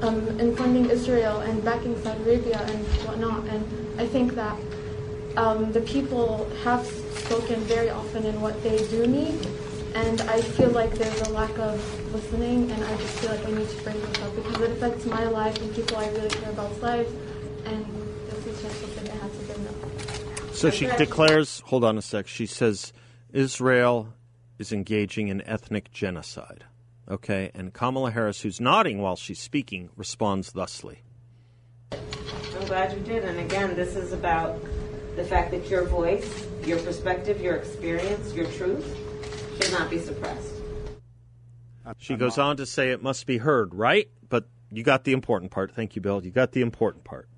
um, 0.00 0.26
in 0.40 0.56
funding 0.56 0.88
Israel 0.88 1.40
and 1.40 1.62
backing 1.62 2.00
Saudi 2.02 2.22
Arabia 2.22 2.58
and 2.58 2.86
whatnot. 3.04 3.44
And 3.48 4.00
I 4.00 4.06
think 4.06 4.34
that 4.34 4.58
um, 5.36 5.70
the 5.72 5.82
people 5.82 6.50
have 6.64 6.86
spoken 7.26 7.60
very 7.64 7.90
often 7.90 8.24
in 8.24 8.40
what 8.40 8.62
they 8.62 8.78
do 8.88 9.06
need. 9.06 9.46
And 9.94 10.20
I 10.22 10.40
feel 10.40 10.70
like 10.70 10.92
there's 10.94 11.20
a 11.28 11.32
lack 11.32 11.58
of 11.58 11.76
listening, 12.14 12.70
and 12.70 12.84
I 12.84 12.96
just 12.96 13.18
feel 13.18 13.30
like 13.30 13.46
I 13.46 13.50
need 13.52 13.68
to 13.68 13.82
bring 13.82 14.00
this 14.00 14.22
up 14.22 14.34
because 14.34 14.60
it 14.60 14.70
affects 14.72 15.04
my 15.06 15.24
life 15.24 15.58
and 15.60 15.74
people 15.74 15.96
I 15.96 16.08
really 16.08 16.28
care 16.28 16.50
about's 16.50 16.82
lives, 16.82 17.10
and 17.64 18.05
So 20.56 20.70
she 20.70 20.86
declares, 20.86 21.62
hold 21.66 21.84
on 21.84 21.98
a 21.98 22.02
sec, 22.02 22.26
she 22.26 22.46
says 22.46 22.94
Israel 23.30 24.14
is 24.58 24.72
engaging 24.72 25.28
in 25.28 25.42
ethnic 25.42 25.92
genocide. 25.92 26.64
Okay, 27.08 27.50
and 27.54 27.74
Kamala 27.74 28.10
Harris, 28.10 28.40
who's 28.40 28.58
nodding 28.58 29.02
while 29.02 29.16
she's 29.16 29.38
speaking, 29.38 29.90
responds 29.96 30.52
thusly. 30.52 31.02
I'm 31.92 32.66
glad 32.66 32.96
you 32.96 33.04
did. 33.04 33.24
And 33.24 33.38
again, 33.38 33.76
this 33.76 33.96
is 33.96 34.12
about 34.12 34.58
the 35.14 35.24
fact 35.24 35.50
that 35.50 35.68
your 35.68 35.84
voice, 35.84 36.46
your 36.64 36.78
perspective, 36.80 37.40
your 37.40 37.56
experience, 37.56 38.32
your 38.32 38.46
truth 38.52 38.96
should 39.60 39.72
not 39.72 39.90
be 39.90 39.98
suppressed. 39.98 40.54
She 41.98 42.16
goes 42.16 42.38
on 42.38 42.56
to 42.56 42.66
say 42.66 42.90
it 42.90 43.02
must 43.02 43.26
be 43.26 43.38
heard, 43.38 43.74
right? 43.74 44.08
But 44.28 44.48
you 44.72 44.82
got 44.82 45.04
the 45.04 45.12
important 45.12 45.52
part. 45.52 45.72
Thank 45.72 45.94
you, 45.94 46.02
Bill. 46.02 46.24
You 46.24 46.30
got 46.30 46.52
the 46.52 46.62
important 46.62 47.04
part. 47.04 47.28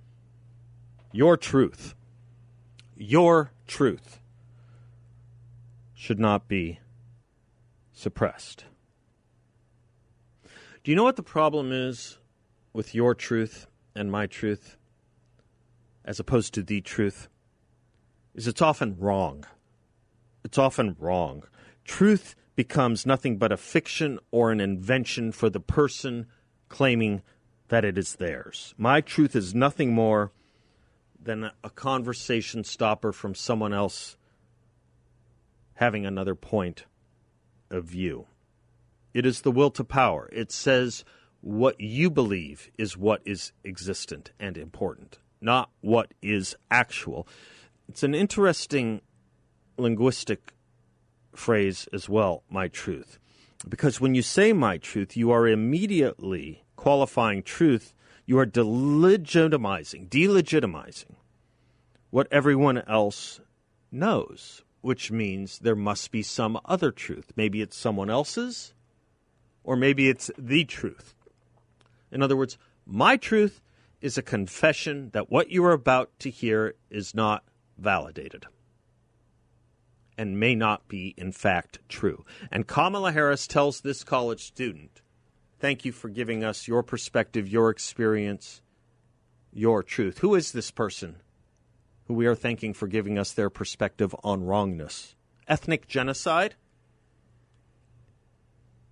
Your 1.13 1.37
truth, 1.37 1.95
your 2.99 3.53
truth 3.69 4.19
should 5.95 6.19
not 6.19 6.49
be 6.49 6.81
suppressed. 7.93 8.65
Do 10.83 10.91
you 10.91 10.97
know 10.97 11.05
what 11.05 11.17
the 11.17 11.23
problem 11.23 11.71
is 11.71 12.19
with 12.73 12.95
your 12.95 13.15
truth 13.15 13.67
and 13.95 14.11
my 14.11 14.27
truth 14.27 14.77
as 16.05 16.19
opposed 16.19 16.55
to 16.55 16.63
the 16.63 16.81
truth? 16.81 17.29
Is 18.35 18.49
it's 18.49 18.63
often 18.63 18.97
wrong. 18.99 19.45
It's 20.45 20.59
often 20.59 20.97
wrong. 20.99 21.45
Truth 21.85 22.35
becomes 22.57 23.07
nothing 23.07 23.39
but 23.39 23.53
a 23.53 23.57
fiction 23.57 24.19
or 24.33 24.51
an 24.51 24.61
invention 24.61 25.31
for 25.31 25.49
the 25.49 25.61
person 25.61 26.27
claiming 26.69 27.23
that 27.69 27.85
it 27.85 27.97
is 27.97 28.17
theirs. 28.17 28.75
My 28.77 29.01
truth 29.01 29.37
is 29.37 29.55
nothing 29.55 29.93
more 29.95 30.33
than 31.21 31.51
a 31.65 31.71
conversation 31.71 32.65
stopper 32.65 33.13
from 33.13 33.35
someone 33.35 33.73
else 33.73 34.17
having 35.75 36.07
another 36.07 36.35
point 36.35 36.85
of 37.71 37.85
view. 37.85 38.27
It 39.15 39.27
is 39.27 39.43
the 39.43 39.53
will 39.53 39.71
to 39.73 39.85
power. 39.85 40.29
It 40.33 40.53
says 40.53 41.05
what 41.41 41.81
you 41.81 42.11
believe 42.11 42.71
is 42.79 42.97
what 42.97 43.23
is 43.25 43.53
existent 43.65 44.33
and 44.41 44.57
important, 44.57 45.19
not 45.41 45.71
what 45.81 46.13
is 46.23 46.57
actual. 46.71 47.27
It's 47.89 48.03
an 48.03 48.15
interesting 48.15 49.01
linguistic 49.77 50.55
phrase 51.35 51.89
as 51.93 52.09
well, 52.09 52.43
my 52.51 52.69
truth. 52.69 53.19
Because 53.69 54.01
when 54.01 54.15
you 54.15 54.23
say 54.23 54.53
my 54.53 54.79
truth, 54.79 55.17
you 55.17 55.31
are 55.31 55.49
immediately 55.49 56.65
qualifying 56.77 57.43
truth, 57.43 57.95
you 58.29 58.39
are 58.39 58.45
delegitimizing, 58.45 60.07
delegitimizing 60.11 61.15
what 62.11 62.29
everyone 62.31 62.77
else 62.87 63.41
knows, 63.91 64.63
which 64.83 65.11
means 65.11 65.61
there 65.61 65.75
must 65.75 66.11
be 66.11 66.23
some 66.23 66.61
other 66.67 66.91
truth. 66.91 67.33
Maybe 67.37 67.63
it's 67.63 67.75
someone 67.75 68.11
else's, 68.11 68.75
or 69.65 69.77
maybe 69.77 70.11
it's 70.11 70.31
the 70.37 70.67
truth. 70.67 71.15
In 72.13 72.23
other 72.23 72.37
words, 72.37 72.59
my 72.85 73.17
truth 73.17 73.63
is 74.03 74.19
a 74.19 74.23
confession 74.23 75.09
that 75.15 75.31
what 75.31 75.49
you 75.49 75.65
are 75.65 75.73
about 75.73 76.11
to 76.19 76.29
hear 76.29 76.75
is 76.91 77.15
not 77.15 77.45
validated 77.79 78.45
and 80.19 80.39
may 80.39 80.55
not 80.55 80.87
be, 80.87 81.15
in 81.17 81.33
fact, 81.33 81.79
true. 81.89 82.27
And 82.53 82.67
Kamala 82.67 83.13
Harris 83.13 83.47
tells 83.47 83.81
this 83.81 84.05
college 84.05 84.45
student, 84.45 85.01
Thank 85.61 85.85
you 85.85 85.91
for 85.91 86.09
giving 86.09 86.45
us 86.45 86.69
your 86.69 86.83
perspective, 86.83 87.49
your 87.49 87.71
experience, 87.71 88.63
your 89.53 89.83
truth. 89.83 90.19
Who 90.19 90.35
is 90.35 90.53
this 90.53 90.71
person 90.71 91.17
who 92.07 92.15
we 92.15 92.27
are 92.27 92.37
thanking 92.37 92.75
for 92.75 92.87
giving 92.87 93.19
us 93.19 93.33
their 93.33 93.51
perspective 93.51 94.15
on 94.23 94.45
wrongness? 94.45 95.17
Ethnic 95.49 95.89
genocide? 95.89 96.55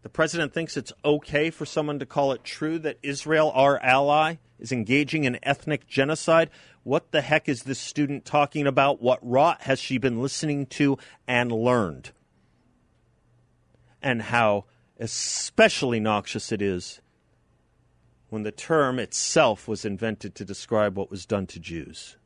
The 0.02 0.08
president 0.08 0.52
thinks 0.52 0.76
it's 0.76 0.92
okay 1.04 1.50
for 1.50 1.66
someone 1.66 1.98
to 2.00 2.06
call 2.06 2.32
it 2.32 2.42
true 2.42 2.78
that 2.80 2.98
Israel, 3.02 3.52
our 3.54 3.78
ally, 3.80 4.36
is 4.58 4.72
engaging 4.72 5.24
in 5.24 5.38
ethnic 5.42 5.86
genocide. 5.86 6.50
What 6.82 7.12
the 7.12 7.20
heck 7.20 7.48
is 7.48 7.62
this 7.62 7.78
student 7.78 8.24
talking 8.24 8.66
about? 8.66 9.02
What 9.02 9.18
rot 9.22 9.62
has 9.62 9.80
she 9.80 9.98
been 9.98 10.22
listening 10.22 10.66
to 10.66 10.98
and 11.28 11.52
learned? 11.52 12.10
And 14.02 14.22
how 14.22 14.64
especially 14.98 16.00
noxious 16.00 16.52
it 16.52 16.62
is 16.62 17.00
when 18.28 18.42
the 18.42 18.52
term 18.52 18.98
itself 18.98 19.68
was 19.68 19.84
invented 19.84 20.34
to 20.34 20.44
describe 20.44 20.96
what 20.96 21.10
was 21.10 21.26
done 21.26 21.46
to 21.46 21.60
Jews. 21.60 22.16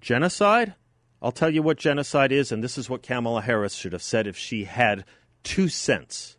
Genocide? 0.00 0.74
I'll 1.20 1.30
tell 1.30 1.50
you 1.50 1.62
what 1.62 1.78
genocide 1.78 2.32
is, 2.32 2.50
and 2.50 2.64
this 2.64 2.76
is 2.76 2.90
what 2.90 3.04
Kamala 3.04 3.42
Harris 3.42 3.74
should 3.74 3.92
have 3.92 4.02
said 4.02 4.26
if 4.26 4.36
she 4.36 4.64
had 4.64 5.04
two 5.44 5.68
cents 5.68 6.36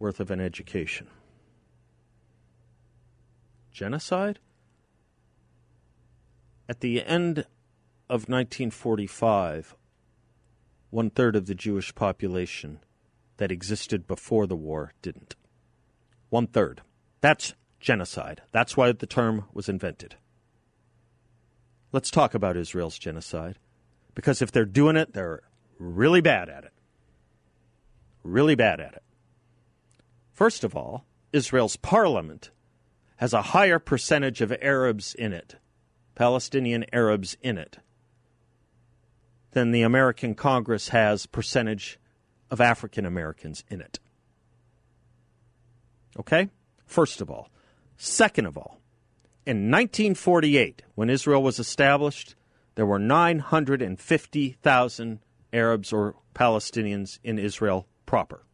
worth 0.00 0.18
of 0.18 0.32
an 0.32 0.40
education. 0.40 1.06
Genocide? 3.70 4.40
At 6.68 6.80
the 6.80 7.04
end 7.04 7.46
of 8.08 8.28
1945, 8.28 9.76
one 10.92 11.08
third 11.08 11.34
of 11.34 11.46
the 11.46 11.54
Jewish 11.54 11.94
population 11.94 12.78
that 13.38 13.50
existed 13.50 14.06
before 14.06 14.46
the 14.46 14.54
war 14.54 14.92
didn't. 15.00 15.34
One 16.28 16.46
third. 16.46 16.82
That's 17.22 17.54
genocide. 17.80 18.42
That's 18.52 18.76
why 18.76 18.92
the 18.92 19.06
term 19.06 19.46
was 19.54 19.70
invented. 19.70 20.16
Let's 21.92 22.10
talk 22.10 22.34
about 22.34 22.58
Israel's 22.58 22.98
genocide. 22.98 23.58
Because 24.14 24.42
if 24.42 24.52
they're 24.52 24.66
doing 24.66 24.96
it, 24.96 25.14
they're 25.14 25.40
really 25.78 26.20
bad 26.20 26.50
at 26.50 26.64
it. 26.64 26.72
Really 28.22 28.54
bad 28.54 28.78
at 28.78 28.92
it. 28.92 29.02
First 30.34 30.62
of 30.62 30.76
all, 30.76 31.06
Israel's 31.32 31.76
parliament 31.76 32.50
has 33.16 33.32
a 33.32 33.40
higher 33.40 33.78
percentage 33.78 34.42
of 34.42 34.52
Arabs 34.60 35.14
in 35.14 35.32
it, 35.32 35.56
Palestinian 36.14 36.84
Arabs 36.92 37.38
in 37.40 37.56
it, 37.56 37.78
than 39.52 39.70
the 39.70 39.82
American 39.82 40.34
Congress 40.34 40.88
has 40.88 41.26
percentage 41.26 42.00
of 42.50 42.60
African 42.60 43.06
Americans 43.06 43.62
in 43.68 43.80
it. 43.80 44.00
Okay? 46.18 46.50
First 46.84 47.20
of 47.20 47.30
all. 47.30 47.48
Second 47.96 48.46
of 48.46 48.58
all, 48.58 48.80
in 49.46 49.70
1948, 49.70 50.82
when 50.94 51.08
Israel 51.08 51.40
was 51.42 51.60
established, 51.60 52.34
there 52.74 52.86
were 52.86 52.98
950,000 52.98 55.18
Arabs 55.52 55.92
or 55.92 56.16
Palestinians 56.34 57.18
in 57.22 57.38
Israel 57.38 57.86
proper. 58.06 58.46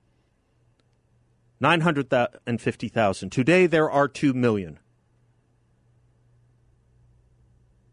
950,000. 1.60 3.30
Today 3.30 3.66
there 3.66 3.90
are 3.90 4.06
2 4.06 4.32
million. 4.32 4.78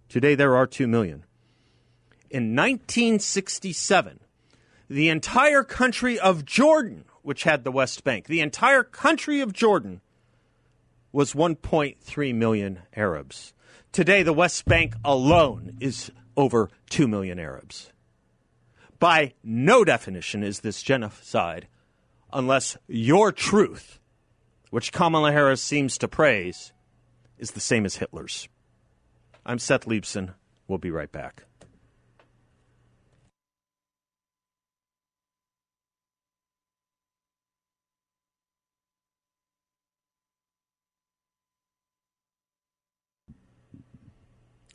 Today 0.10 0.36
there 0.36 0.56
are 0.56 0.68
2 0.68 0.86
million. 0.88 1.24
In 2.30 2.56
1967, 2.56 4.20
the 4.90 5.10
entire 5.10 5.64
country 5.64 6.20
of 6.20 6.46
Jordan, 6.46 7.06
which 7.22 7.44
had 7.44 7.64
the 7.64 7.72
West 7.72 8.04
Bank, 8.04 8.26
the 8.28 8.42
entire 8.42 8.84
country 8.84 9.42
of 9.42 9.54
Jordan 9.54 10.02
was 11.12 11.34
1.3 11.34 12.36
million 12.36 12.80
Arabs. 12.96 13.54
Today, 13.92 14.24
the 14.24 14.34
West 14.34 14.66
Bank 14.66 14.96
alone 15.06 15.78
is 15.80 16.12
over 16.36 16.70
2 16.90 17.08
million 17.08 17.40
Arabs. 17.40 17.92
By 19.00 19.34
no 19.44 19.84
definition 19.84 20.44
is 20.44 20.60
this 20.60 20.82
genocide 20.82 21.68
unless 22.34 22.76
your 22.88 23.32
truth, 23.32 24.00
which 24.70 24.92
Kamala 24.92 25.32
Harris 25.32 25.62
seems 25.62 25.98
to 26.00 26.08
praise, 26.08 26.74
is 27.38 27.52
the 27.52 27.60
same 27.60 27.86
as 27.86 27.96
Hitler's. 27.96 28.50
I'm 29.46 29.60
Seth 29.60 29.86
Leibsohn. 29.86 30.34
We'll 30.68 30.80
be 30.80 30.92
right 30.92 31.12
back. 31.12 31.46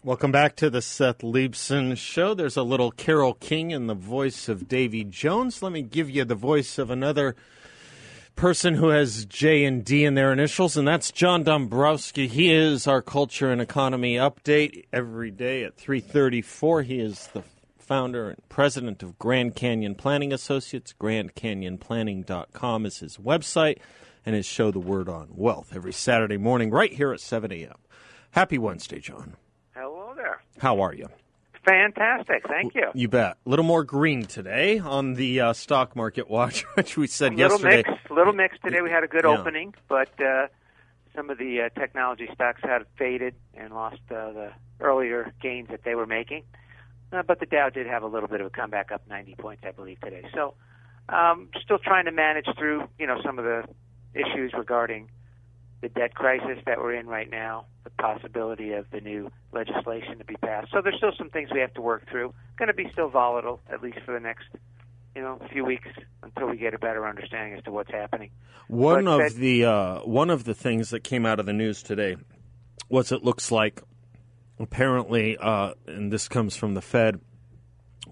Welcome 0.03 0.33
back 0.33 0.57
to 0.57 0.71
the 0.71 0.81
Seth 0.81 1.19
Leibsohn 1.19 1.95
Show. 1.95 2.33
There's 2.33 2.57
a 2.57 2.63
little 2.63 2.91
Carole 2.91 3.35
King 3.35 3.71
in 3.71 3.87
the 3.87 3.93
voice 3.93 4.49
of 4.49 4.67
Davy 4.67 5.05
Jones. 5.05 5.63
Let 5.63 5.73
me 5.73 5.83
give 5.83 6.09
you 6.09 6.25
the 6.25 6.35
voice 6.35 6.79
of 6.79 6.91
another 6.91 7.37
person 8.35 8.77
who 8.77 8.89
has 8.89 9.27
J 9.27 9.63
and 9.63 9.85
D 9.85 10.07
in 10.07 10.15
their 10.15 10.33
initials, 10.33 10.79
and 10.79 10.89
that's 10.89 11.13
John 11.13 11.45
Dombroski. 11.45 12.29
He 12.29 12.51
is 12.51 12.87
our 12.87 13.03
culture 13.03 13.53
and 13.53 13.61
economy 13.61 14.15
update 14.15 14.87
every 14.91 15.31
day 15.31 15.65
at 15.65 15.77
3:34. 15.77 16.81
He 16.81 16.99
is 16.99 17.27
the 17.35 17.43
founder 17.79 18.31
and 18.31 18.49
president 18.49 19.03
of 19.03 19.19
Grand 19.19 19.55
Canyon 19.55 19.97
Planning 19.97 20.33
Associates. 20.33 20.95
GrandCanyonPlanning.com 20.99 22.87
is 22.87 23.01
his 23.01 23.19
website, 23.19 23.77
and 24.25 24.35
his 24.35 24.47
show, 24.47 24.71
The 24.71 24.81
Word 24.81 25.11
on 25.11 25.29
Wealth, 25.35 25.73
every 25.75 25.93
Saturday 25.93 26.39
morning 26.39 26.71
right 26.71 26.95
here 26.95 27.13
at 27.13 27.21
7 27.21 27.53
a.m. 27.53 27.77
Happy 28.31 28.57
Wednesday, 28.57 28.99
John. 28.99 29.37
There. 30.23 30.43
How 30.59 30.81
are 30.81 30.93
you? 30.95 31.07
Fantastic. 31.67 32.43
Thank 32.49 32.75
you. 32.75 32.89
You 32.95 33.09
bet. 33.09 33.37
A 33.47 33.49
little 33.49 33.65
more 33.65 33.85
green 33.85 34.25
today 34.25 34.79
on 34.79 35.15
the 35.15 35.41
uh, 35.41 35.53
stock 35.53 35.95
market 35.97 36.29
watch, 36.29 36.63
which 36.75 36.97
we 36.97 37.07
said 37.07 37.33
a 37.33 37.37
little 37.37 37.59
yesterday. 37.61 37.83
Mixed, 37.89 38.11
little 38.11 38.33
mixed 38.33 38.63
today. 38.63 38.81
We 38.83 38.91
had 38.91 39.05
a 39.05 39.09
good 39.09 39.25
Yeah. 39.25 39.39
opening, 39.39 39.75
but 39.89 40.09
uh, 40.21 40.49
some 41.15 41.31
of 41.31 41.39
the 41.39 41.63
uh, 41.63 41.81
technology 41.81 42.29
stocks 42.35 42.61
had 42.63 42.85
faded 42.99 43.35
and 43.55 43.73
lost 43.75 44.01
uh, 44.11 44.33
the 44.33 44.53
earlier 44.81 45.33
gains 45.43 45.69
that 45.69 45.85
they 45.85 45.95
were 45.95 46.07
making. 46.07 46.45
Uh, 47.13 47.23
but 47.23 47.41
the 47.41 47.47
Dow 47.47 47.69
did 47.71 47.87
have 47.87 48.03
a 48.03 48.07
little 48.07 48.29
bit 48.29 48.41
of 48.41 48.47
a 48.47 48.51
comeback, 48.51 48.93
up 48.93 49.03
90 49.09 49.35
points, 49.37 49.63
I 49.67 49.71
believe, 49.73 50.01
today. 50.01 50.23
So, 50.35 50.55
um, 51.09 51.49
still 51.63 51.79
trying 51.79 52.05
to 52.05 52.13
manage 52.13 52.47
through, 52.57 52.85
you 52.99 53.07
know, 53.07 53.21
some 53.25 53.39
of 53.39 53.45
the 53.45 53.65
issues 54.15 54.53
regarding 54.57 55.09
the 55.81 55.89
debt 55.89 56.15
crisis 56.15 56.59
that 56.67 56.79
we're 56.79 56.95
in 56.95 57.07
right 57.07 57.31
now, 57.31 57.65
the 57.85 57.91
possibility 57.91 58.73
of 58.73 58.87
the 58.91 59.01
new 59.01 59.31
legislation 59.53 60.19
to 60.19 60.25
be 60.25 60.37
passed. 60.37 60.71
So 60.73 60.83
there's 60.83 60.97
still 60.97 61.13
some 61.17 61.31
things 61.31 61.51
we 61.53 61.61
have 61.61 61.73
to 61.75 61.81
work 61.81 62.09
through. 62.11 62.35
Going 62.59 62.69
to 62.69 62.75
be 62.75 62.89
still 62.93 63.09
volatile, 63.09 63.61
at 63.71 63.83
least 63.83 63.99
for 64.05 64.13
the 64.13 64.21
next, 64.21 64.45
you 65.17 65.23
know, 65.23 65.41
few 65.51 65.65
weeks 65.65 65.89
until 66.23 66.49
we 66.49 66.57
get 66.59 66.75
a 66.75 66.79
better 66.79 67.07
understanding 67.07 67.55
as 67.57 67.65
to 67.65 67.71
what's 67.71 67.91
happening. 67.91 68.31
One 68.69 69.07
But 69.07 69.11
of 69.13 69.19
that- 69.35 69.41
the 69.41 69.65
uh, 69.65 69.99
one 70.01 70.29
of 70.31 70.45
the 70.45 70.55
things 70.55 70.91
that 70.91 71.03
came 71.03 71.25
out 71.25 71.41
of 71.41 71.47
the 71.47 71.53
news 71.55 71.83
today 71.83 72.17
was 72.89 73.11
it 73.11 73.25
looks 73.25 73.51
like 73.51 73.81
apparently, 74.59 75.39
uh, 75.39 75.73
and 75.87 76.13
this 76.13 76.29
comes 76.29 76.55
from 76.57 76.75
the 76.75 76.83
Fed, 76.83 77.21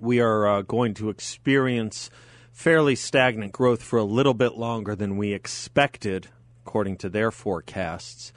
we 0.00 0.20
are 0.20 0.46
uh, 0.48 0.62
going 0.62 0.94
to 0.94 1.10
experience 1.10 2.08
fairly 2.52 2.96
stagnant 2.96 3.52
growth 3.52 3.82
for 3.82 3.98
a 3.98 4.04
little 4.04 4.34
bit 4.34 4.54
longer 4.56 4.96
than 4.96 5.16
we 5.16 5.32
expected, 5.32 6.28
according 6.68 6.98
to 6.98 7.08
their 7.08 7.30
forecasts. 7.30 8.30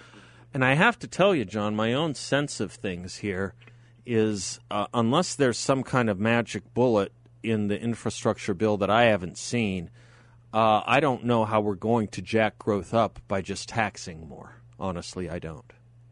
And 0.53 0.63
I 0.63 0.75
have 0.75 0.97
to 0.99 1.07
tell 1.07 1.35
you, 1.35 1.43
John, 1.43 1.75
my 1.75 1.91
own 1.93 2.15
sense 2.15 2.61
of 2.61 2.71
things 2.71 3.17
here 3.17 3.55
is 4.05 4.57
uh, 4.71 4.87
unless 4.93 5.35
there's 5.35 5.57
some 5.57 5.83
kind 5.83 6.09
of 6.09 6.17
magic 6.17 6.73
bullet 6.73 7.11
in 7.43 7.67
the 7.67 7.77
infrastructure 7.77 8.53
bill 8.53 8.77
that 8.77 8.89
I 8.89 9.03
haven't 9.03 9.37
seen, 9.37 9.89
uh, 10.53 10.81
I 10.85 11.01
don't 11.01 11.25
know 11.25 11.43
how 11.43 11.59
we're 11.59 11.75
going 11.75 12.07
to 12.07 12.21
jack 12.21 12.57
growth 12.57 12.93
up 12.93 13.19
by 13.27 13.41
just 13.41 13.67
taxing 13.67 14.29
more. 14.29 14.55
Honestly, 14.79 15.29
I 15.29 15.39
don't. 15.39 15.65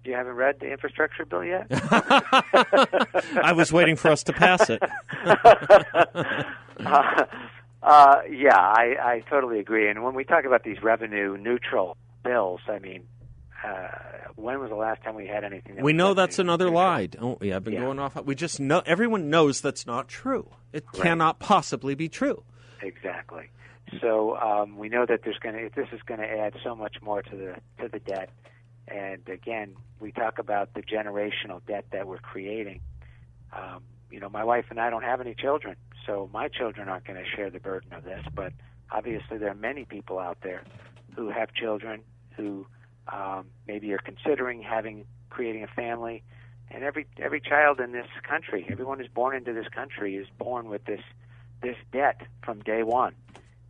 You 0.04 0.14
haven't 0.14 0.34
read 0.36 0.60
the 0.60 0.70
infrastructure 0.74 1.24
bill 1.24 1.46
yet? 1.46 1.68
I 1.72 3.54
was 3.56 3.72
waiting 3.72 3.96
for 3.96 4.10
us 4.10 4.24
to 4.24 4.34
pass 4.34 4.70
it. 4.70 4.84
uh, 6.86 7.24
uh, 7.82 8.22
yeah, 8.30 8.60
I, 8.60 8.96
I 9.02 9.24
totally 9.30 9.60
agree. 9.60 9.90
And 9.90 10.04
when 10.04 10.16
we 10.16 10.26
talk 10.26 10.44
about 10.44 10.66
these 10.66 10.84
revenue 10.84 11.38
neutral 11.38 11.96
bills, 12.24 12.62
I 12.68 12.80
mean, 12.80 13.08
uh, 13.66 13.88
when 14.36 14.60
was 14.60 14.70
the 14.70 14.76
last 14.76 15.04
time 15.04 15.16
we 15.16 15.28
had 15.28 15.44
anything? 15.44 15.76
That 15.76 15.84
We 15.84 15.94
know 15.94 16.14
that's 16.14 16.40
another 16.40 16.70
lie. 16.70 17.08
Don't 17.08 17.40
we? 17.40 17.52
I've 17.54 17.64
been 17.64 17.74
Yeah. 17.74 17.82
going 17.82 18.00
off. 18.00 18.16
We 18.24 18.36
just 18.36 18.60
know. 18.60 18.82
Everyone 18.86 19.30
knows 19.30 19.62
that's 19.62 19.86
not 19.86 20.08
true. 20.08 20.52
It 20.72 20.86
cannot 20.94 21.40
possibly 21.40 21.96
be 21.96 22.08
true. 22.10 22.44
Exactly. 22.82 23.50
So 24.02 24.38
um, 24.38 24.78
we 24.78 24.88
know 24.88 25.06
that 25.06 25.22
there's 25.24 25.40
going 25.40 25.56
to 25.56 25.70
this 25.76 25.88
is 25.92 26.02
going 26.04 26.20
to 26.20 26.30
add 26.30 26.54
so 26.64 26.76
much 26.76 26.98
more 27.02 27.22
to 27.22 27.36
the 27.36 27.56
to 27.84 27.90
the 27.90 28.00
debt. 28.00 28.30
And 28.88 29.28
again, 29.28 29.76
we 30.00 30.12
talk 30.12 30.40
about 30.40 30.74
the 30.74 30.82
generational 30.82 31.62
debt 31.68 31.86
that 31.92 32.08
we're 32.08 32.18
creating. 32.20 32.82
Um, 33.52 33.82
you 34.12 34.20
know, 34.20 34.30
my 34.30 34.44
wife 34.44 34.66
and 34.70 34.80
I 34.80 34.90
don't 34.90 35.04
have 35.04 35.22
any 35.22 35.36
children, 35.36 35.76
so 36.06 36.30
my 36.34 36.48
children 36.48 36.88
aren't 36.90 37.06
going 37.06 37.24
to 37.24 37.30
share 37.36 37.50
the 37.50 37.60
burden 37.60 37.94
of 37.94 38.04
this. 38.04 38.24
But 38.34 38.54
obviously, 38.92 39.38
there 39.38 39.52
are 39.52 39.56
many 39.56 39.86
people 39.86 40.18
out 40.18 40.38
there 40.42 40.64
who 41.20 41.30
have 41.30 41.54
children 41.54 42.02
who 42.38 42.66
um, 43.12 43.48
maybe 43.68 43.92
are 43.92 44.00
considering 44.00 44.62
having 44.62 45.06
creating 45.30 45.64
a 45.64 45.68
family. 45.68 46.24
And 46.72 46.84
every 46.84 47.08
every 47.18 47.42
child 47.42 47.80
in 47.80 47.92
this 47.92 48.08
country, 48.24 48.66
everyone 48.70 49.00
who's 49.00 49.10
born 49.10 49.36
into 49.36 49.54
this 49.54 49.68
country, 49.68 50.16
is 50.16 50.28
born 50.38 50.70
with 50.70 50.86
this 50.86 51.02
this 51.62 51.76
debt 51.92 52.22
from 52.44 52.62
day 52.62 52.84
one, 52.84 53.16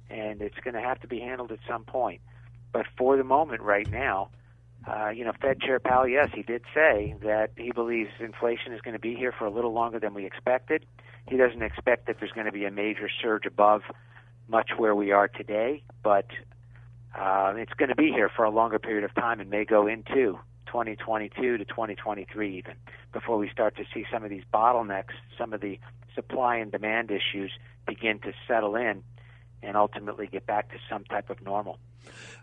and 0.10 0.42
it's 0.42 0.60
going 0.64 0.76
to 0.76 0.82
have 0.82 1.00
to 1.00 1.08
be 1.08 1.20
handled 1.20 1.52
at 1.52 1.60
some 1.68 1.86
point. 1.86 2.22
But 2.72 2.86
for 2.98 3.18
the 3.18 3.24
moment, 3.24 3.62
right 3.62 3.90
now, 3.90 4.30
uh, 4.86 5.10
you 5.10 5.24
know, 5.24 5.32
Fed 5.42 5.60
Chair 5.62 5.80
Powell, 5.80 6.08
yes, 6.08 6.30
he 6.36 6.44
did 6.44 6.64
say 6.76 7.16
that 7.24 7.52
he 7.58 7.72
believes 7.72 8.12
inflation 8.20 8.74
is 8.74 8.82
going 8.82 8.94
to 8.94 9.00
be 9.00 9.16
here 9.16 9.32
for 9.32 9.46
a 9.46 9.50
little 9.50 9.74
longer 9.74 10.00
than 10.00 10.14
we 10.14 10.26
expected. 10.26 10.86
He 11.28 11.38
doesn't 11.38 11.64
expect 11.64 12.06
that 12.08 12.18
there's 12.20 12.34
going 12.34 12.46
to 12.46 12.52
be 12.52 12.66
a 12.66 12.72
major 12.72 13.10
surge 13.22 13.46
above 13.46 13.82
much 14.48 14.72
where 14.78 14.94
we 14.94 15.12
are 15.12 15.28
today, 15.28 15.84
but 16.04 16.28
uh, 17.18 17.54
it's 17.56 17.74
going 17.74 17.90
to 17.90 17.96
be 17.96 18.12
here 18.12 18.30
for 18.36 18.46
a 18.46 18.50
longer 18.50 18.80
period 18.80 19.04
of 19.04 19.14
time 19.16 19.40
and 19.40 19.50
may 19.50 19.66
go 19.66 19.88
into 19.88 20.40
2022 20.68 21.58
to 21.58 21.66
2023 21.66 22.58
even 22.58 22.74
before 23.12 23.38
we 23.38 23.50
start 23.50 23.76
to 23.78 23.84
see 23.94 24.06
some 24.12 24.24
of 24.24 24.30
these 24.30 24.44
bottlenecks, 24.54 25.14
some 25.38 25.54
of 25.54 25.62
the 25.62 25.80
supply 26.14 26.58
and 26.58 26.72
demand 26.72 27.10
issues 27.12 27.52
begin 27.88 28.20
to 28.20 28.34
settle 28.48 28.76
in 28.76 29.04
and 29.64 29.76
ultimately 29.76 30.28
get 30.28 30.46
back 30.46 30.70
to 30.70 30.78
some 30.90 31.04
type 31.06 31.30
of 31.30 31.42
normal. 31.42 31.78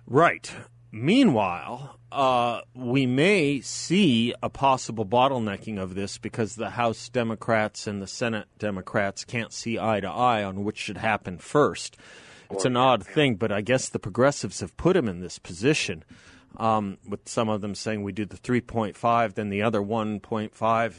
Right. 0.07 0.53
Meanwhile, 0.93 1.99
uh, 2.13 2.61
we 2.75 3.07
may 3.07 3.61
see 3.61 4.35
a 4.43 4.49
possible 4.49 5.05
bottlenecking 5.05 5.79
of 5.79 5.95
this 5.95 6.19
because 6.19 6.55
the 6.55 6.71
House 6.71 7.09
Democrats 7.09 7.87
and 7.87 8.01
the 8.01 8.07
Senate 8.07 8.47
Democrats 8.59 9.25
can't 9.25 9.53
see 9.53 9.79
eye 9.79 10.01
to 10.01 10.09
eye 10.09 10.43
on 10.43 10.65
which 10.65 10.79
should 10.79 10.97
happen 10.97 11.39
first. 11.39 11.97
It's 12.51 12.65
an 12.65 12.77
odd 12.77 13.05
thing, 13.05 13.37
but 13.37 13.53
I 13.53 13.61
guess 13.61 13.89
the 13.89 13.99
progressives 13.99 14.61
have 14.61 14.77
put 14.77 14.97
him 14.97 15.09
in 15.09 15.21
this 15.21 15.39
position. 15.39 16.05
Um, 16.59 16.97
with 17.07 17.29
some 17.29 17.49
of 17.49 17.61
them 17.61 17.75
saying 17.75 18.03
we 18.03 18.13
do 18.13 18.25
the 18.25 18.39
3.5, 18.39 19.35
then 19.35 19.51
the 19.51 19.63
other 19.63 19.81
1.5. 19.81 20.95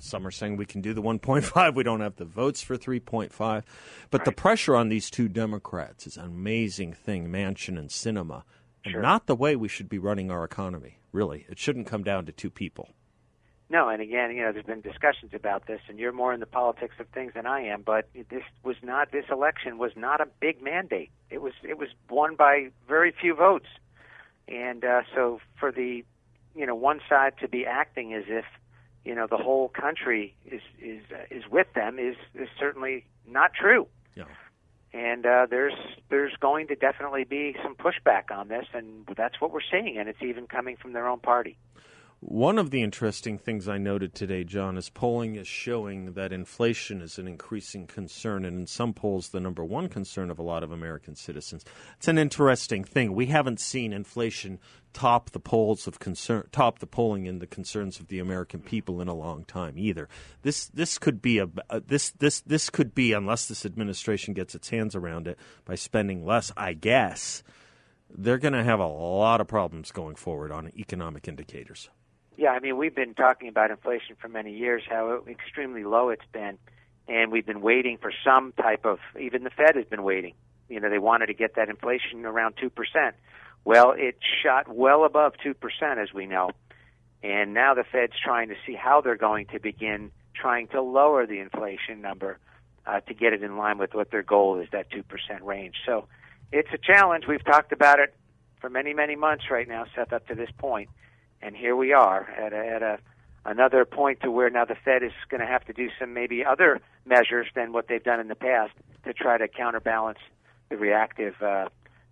Some 0.00 0.26
are 0.26 0.30
saying 0.30 0.56
we 0.56 0.66
can 0.66 0.80
do 0.80 0.92
the 0.92 1.02
1.5. 1.02 1.74
We 1.74 1.82
don't 1.82 2.00
have 2.00 2.16
the 2.16 2.24
votes 2.24 2.62
for 2.62 2.76
3.5. 2.76 3.62
But 4.10 4.24
the 4.24 4.32
pressure 4.32 4.76
on 4.76 4.88
these 4.88 5.10
two 5.10 5.28
Democrats 5.28 6.06
is 6.06 6.16
an 6.16 6.26
amazing 6.26 6.92
thing, 6.92 7.28
Manchin 7.28 7.78
and 7.78 7.88
Sinema, 7.88 8.42
and 8.84 9.00
not 9.00 9.26
the 9.26 9.34
way 9.34 9.56
we 9.56 9.68
should 9.68 9.88
be 9.88 9.98
running 9.98 10.30
our 10.30 10.44
economy, 10.44 10.98
really. 11.12 11.46
It 11.48 11.58
shouldn't 11.58 11.86
come 11.86 12.02
down 12.02 12.26
to 12.26 12.32
two 12.32 12.50
people. 12.50 12.90
No, 13.70 13.88
and 13.90 14.00
again, 14.00 14.34
you 14.34 14.42
know, 14.42 14.52
there's 14.52 14.64
been 14.64 14.80
discussions 14.80 15.32
about 15.34 15.66
this, 15.66 15.80
and 15.88 15.98
you're 15.98 16.12
more 16.12 16.32
in 16.32 16.40
the 16.40 16.46
politics 16.46 16.94
of 16.98 17.06
things 17.08 17.32
than 17.34 17.46
I 17.46 17.60
am. 17.66 17.82
But 17.82 18.08
this 18.14 18.42
was 18.62 18.76
not 18.82 19.12
this 19.12 19.26
election 19.30 19.76
was 19.76 19.92
not 19.94 20.22
a 20.22 20.26
big 20.40 20.62
mandate. 20.62 21.10
It 21.30 21.42
was 21.42 21.52
it 21.62 21.76
was 21.76 21.88
won 22.08 22.34
by 22.34 22.70
very 22.88 23.12
few 23.12 23.34
votes, 23.34 23.66
and 24.46 24.84
uh, 24.84 25.02
so 25.14 25.40
for 25.60 25.70
the 25.70 26.02
you 26.54 26.66
know 26.66 26.74
one 26.74 27.00
side 27.08 27.34
to 27.40 27.48
be 27.48 27.66
acting 27.66 28.14
as 28.14 28.24
if 28.26 28.46
you 29.04 29.14
know 29.14 29.26
the 29.26 29.36
whole 29.36 29.68
country 29.68 30.34
is 30.46 30.62
is 30.80 31.02
uh, 31.12 31.24
is 31.30 31.44
with 31.50 31.66
them 31.74 31.98
is 31.98 32.16
is 32.34 32.48
certainly 32.58 33.04
not 33.26 33.52
true. 33.52 33.86
Yeah. 34.14 34.24
And 34.94 35.26
uh, 35.26 35.46
there's 35.50 35.74
there's 36.08 36.32
going 36.40 36.68
to 36.68 36.74
definitely 36.74 37.24
be 37.24 37.54
some 37.62 37.74
pushback 37.74 38.34
on 38.34 38.48
this, 38.48 38.64
and 38.72 39.06
that's 39.14 39.38
what 39.42 39.52
we're 39.52 39.60
seeing, 39.70 39.98
and 39.98 40.08
it's 40.08 40.22
even 40.22 40.46
coming 40.46 40.76
from 40.76 40.94
their 40.94 41.06
own 41.06 41.20
party. 41.20 41.58
One 42.20 42.58
of 42.58 42.72
the 42.72 42.82
interesting 42.82 43.38
things 43.38 43.68
I 43.68 43.78
noted 43.78 44.12
today, 44.12 44.42
John, 44.42 44.76
is 44.76 44.90
polling 44.90 45.36
is 45.36 45.46
showing 45.46 46.14
that 46.14 46.32
inflation 46.32 47.00
is 47.00 47.16
an 47.16 47.28
increasing 47.28 47.86
concern, 47.86 48.44
and 48.44 48.58
in 48.58 48.66
some 48.66 48.92
polls, 48.92 49.28
the 49.28 49.38
number 49.38 49.64
one 49.64 49.88
concern 49.88 50.28
of 50.28 50.36
a 50.36 50.42
lot 50.42 50.64
of 50.64 50.72
American 50.72 51.14
citizens. 51.14 51.64
It's 51.96 52.08
an 52.08 52.18
interesting 52.18 52.82
thing. 52.82 53.14
We 53.14 53.26
haven't 53.26 53.60
seen 53.60 53.92
inflation 53.92 54.58
top 54.92 55.30
the 55.30 55.38
polls 55.38 55.86
of 55.86 56.00
concern, 56.00 56.48
top 56.50 56.80
the 56.80 56.88
polling 56.88 57.26
in 57.26 57.38
the 57.38 57.46
concerns 57.46 58.00
of 58.00 58.08
the 58.08 58.18
American 58.18 58.62
people 58.62 59.00
in 59.00 59.06
a 59.06 59.14
long 59.14 59.44
time 59.44 59.78
either. 59.78 60.08
This 60.42 60.66
this 60.66 60.98
could 60.98 61.22
be 61.22 61.38
a 61.38 61.48
this 61.86 62.10
this 62.10 62.40
this 62.40 62.68
could 62.68 62.96
be 62.96 63.12
unless 63.12 63.46
this 63.46 63.64
administration 63.64 64.34
gets 64.34 64.56
its 64.56 64.70
hands 64.70 64.96
around 64.96 65.28
it 65.28 65.38
by 65.64 65.76
spending 65.76 66.26
less. 66.26 66.50
I 66.56 66.72
guess 66.72 67.44
they're 68.10 68.38
going 68.38 68.54
to 68.54 68.64
have 68.64 68.80
a 68.80 68.86
lot 68.86 69.40
of 69.40 69.46
problems 69.46 69.92
going 69.92 70.16
forward 70.16 70.50
on 70.50 70.72
economic 70.76 71.28
indicators. 71.28 71.90
Yeah, 72.38 72.50
I 72.50 72.60
mean, 72.60 72.76
we've 72.76 72.94
been 72.94 73.14
talking 73.14 73.48
about 73.48 73.72
inflation 73.72 74.14
for 74.20 74.28
many 74.28 74.56
years, 74.56 74.84
how 74.88 75.24
extremely 75.28 75.82
low 75.82 76.10
it's 76.10 76.24
been, 76.32 76.56
and 77.08 77.32
we've 77.32 77.44
been 77.44 77.60
waiting 77.60 77.98
for 77.98 78.12
some 78.24 78.52
type 78.52 78.86
of. 78.86 79.00
Even 79.20 79.42
the 79.42 79.50
Fed 79.50 79.74
has 79.74 79.86
been 79.86 80.04
waiting. 80.04 80.34
You 80.68 80.78
know, 80.78 80.88
they 80.88 81.00
wanted 81.00 81.26
to 81.26 81.34
get 81.34 81.56
that 81.56 81.68
inflation 81.68 82.24
around 82.24 82.54
two 82.56 82.70
percent. 82.70 83.16
Well, 83.64 83.92
it 83.96 84.18
shot 84.44 84.72
well 84.72 85.04
above 85.04 85.32
two 85.42 85.52
percent, 85.52 85.98
as 85.98 86.12
we 86.14 86.26
know, 86.26 86.50
and 87.24 87.54
now 87.54 87.74
the 87.74 87.82
Fed's 87.82 88.12
trying 88.24 88.50
to 88.50 88.54
see 88.64 88.74
how 88.74 89.00
they're 89.00 89.16
going 89.16 89.46
to 89.46 89.58
begin 89.58 90.12
trying 90.32 90.68
to 90.68 90.80
lower 90.80 91.26
the 91.26 91.40
inflation 91.40 92.00
number 92.00 92.38
uh, 92.86 93.00
to 93.00 93.14
get 93.14 93.32
it 93.32 93.42
in 93.42 93.56
line 93.56 93.78
with 93.78 93.94
what 93.94 94.12
their 94.12 94.22
goal 94.22 94.60
is, 94.60 94.68
that 94.70 94.88
two 94.92 95.02
percent 95.02 95.42
range. 95.42 95.74
So, 95.84 96.06
it's 96.52 96.68
a 96.72 96.78
challenge. 96.78 97.24
We've 97.26 97.44
talked 97.44 97.72
about 97.72 97.98
it 97.98 98.14
for 98.60 98.70
many, 98.70 98.94
many 98.94 99.16
months 99.16 99.46
right 99.50 99.66
now, 99.66 99.86
Seth, 99.96 100.12
up 100.12 100.28
to 100.28 100.36
this 100.36 100.50
point, 100.56 100.88
and 101.42 101.56
here 101.56 101.76
we 101.76 101.92
are 101.92 102.28
at 102.30 102.52
a, 102.52 102.56
at 102.56 102.82
a 102.82 102.98
another 103.44 103.84
point 103.84 104.20
to 104.20 104.30
where 104.30 104.50
now 104.50 104.64
the 104.64 104.74
Fed 104.74 105.02
is 105.02 105.12
going 105.28 105.40
to 105.40 105.46
have 105.46 105.64
to 105.64 105.72
do 105.72 105.88
some 105.98 106.12
maybe 106.12 106.44
other 106.44 106.80
measures 107.06 107.46
than 107.54 107.72
what 107.72 107.88
they've 107.88 108.02
done 108.02 108.20
in 108.20 108.28
the 108.28 108.34
past 108.34 108.72
to 109.04 109.12
try 109.12 109.38
to 109.38 109.48
counterbalance 109.48 110.18
the 110.68 110.76
reactive 110.76 111.34
uh, 111.42 111.68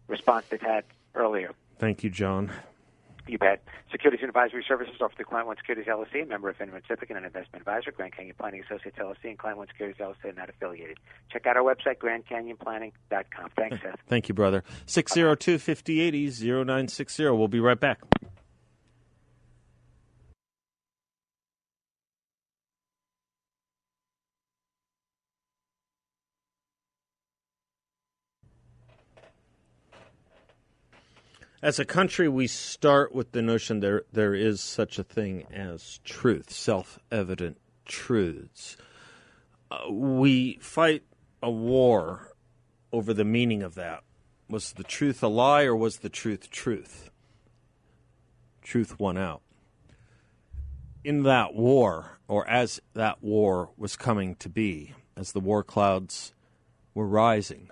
response 0.09 0.47
they've 0.51 0.61
had 0.61 0.85
earlier. 1.15 1.53
Thank 1.79 2.03
you, 2.03 2.11
John. 2.11 2.51
You 3.29 3.39
bet. 3.39 3.65
Securities 3.91 4.21
and 4.23 4.29
Advisory 4.29 4.65
Services 4.67 4.95
offered 5.01 5.19
to 5.19 5.25
Client 5.25 5.49
One 5.49 5.57
Securities 5.57 5.87
LLC, 5.87 6.23
a 6.23 6.27
member 6.27 6.49
of 6.49 6.57
FINRA 6.59 6.81
SIPC 6.89 7.09
and 7.09 7.19
an 7.19 7.25
investment 7.25 7.63
advisor, 7.63 7.91
Grand 7.91 8.15
Canyon 8.15 8.37
Planning 8.39 8.63
Associates 8.63 8.97
LLC, 8.99 9.25
and 9.25 9.39
Client 9.39 9.59
One 9.59 9.67
Securities 9.67 10.01
LLC, 10.01 10.31
are 10.31 10.33
not 10.33 10.49
affiliated. 10.49 10.99
Check 11.33 11.47
out 11.47 11.57
our 11.57 11.65
website, 11.65 11.99
grandcanyonplanning.com. 11.99 13.51
Thanks, 13.57 13.83
Seth. 13.83 13.99
Thank 14.07 14.29
you, 14.29 14.35
brother. 14.35 14.63
602 14.87 15.59
5080 15.59 16.31
0960. 16.65 17.25
We'll 17.31 17.49
be 17.49 17.59
right 17.59 17.79
back. 17.79 18.01
As 31.67 31.81
a 31.81 31.85
country, 31.85 32.29
we 32.29 32.47
start 32.47 33.13
with 33.13 33.33
the 33.33 33.43
notion 33.43 33.81
there 33.81 34.05
there 34.13 34.37
is 34.37 34.61
such 34.61 35.01
a 35.01 35.03
thing 35.03 35.47
as 35.53 35.99
truth, 36.05 36.49
self-evident 36.49 37.59
truths. 37.85 38.77
Uh, 39.69 39.91
we 39.91 40.59
fight 40.61 41.03
a 41.43 41.51
war 41.51 42.37
over 42.93 43.13
the 43.13 43.25
meaning 43.25 43.65
of 43.65 43.75
that. 43.75 44.05
Was 44.49 44.75
the 44.75 44.85
truth 44.85 45.25
a 45.25 45.27
lie 45.27 45.65
or 45.65 45.75
was 45.75 45.99
the 45.99 46.09
truth 46.09 46.51
truth? 46.51 47.11
Truth 48.63 49.01
won 49.01 49.19
out. 49.19 49.43
In 51.03 51.25
that 51.25 51.57
war, 51.57 52.21
or 52.29 52.49
as 52.49 52.81
that 52.95 53.25
war 53.25 53.71
was 53.77 53.97
coming 53.97 54.37
to 54.37 54.49
be, 54.49 54.95
as 55.17 55.33
the 55.33 55.41
war 55.41 55.65
clouds 55.65 56.33
were 56.95 57.09
rising, 57.09 57.71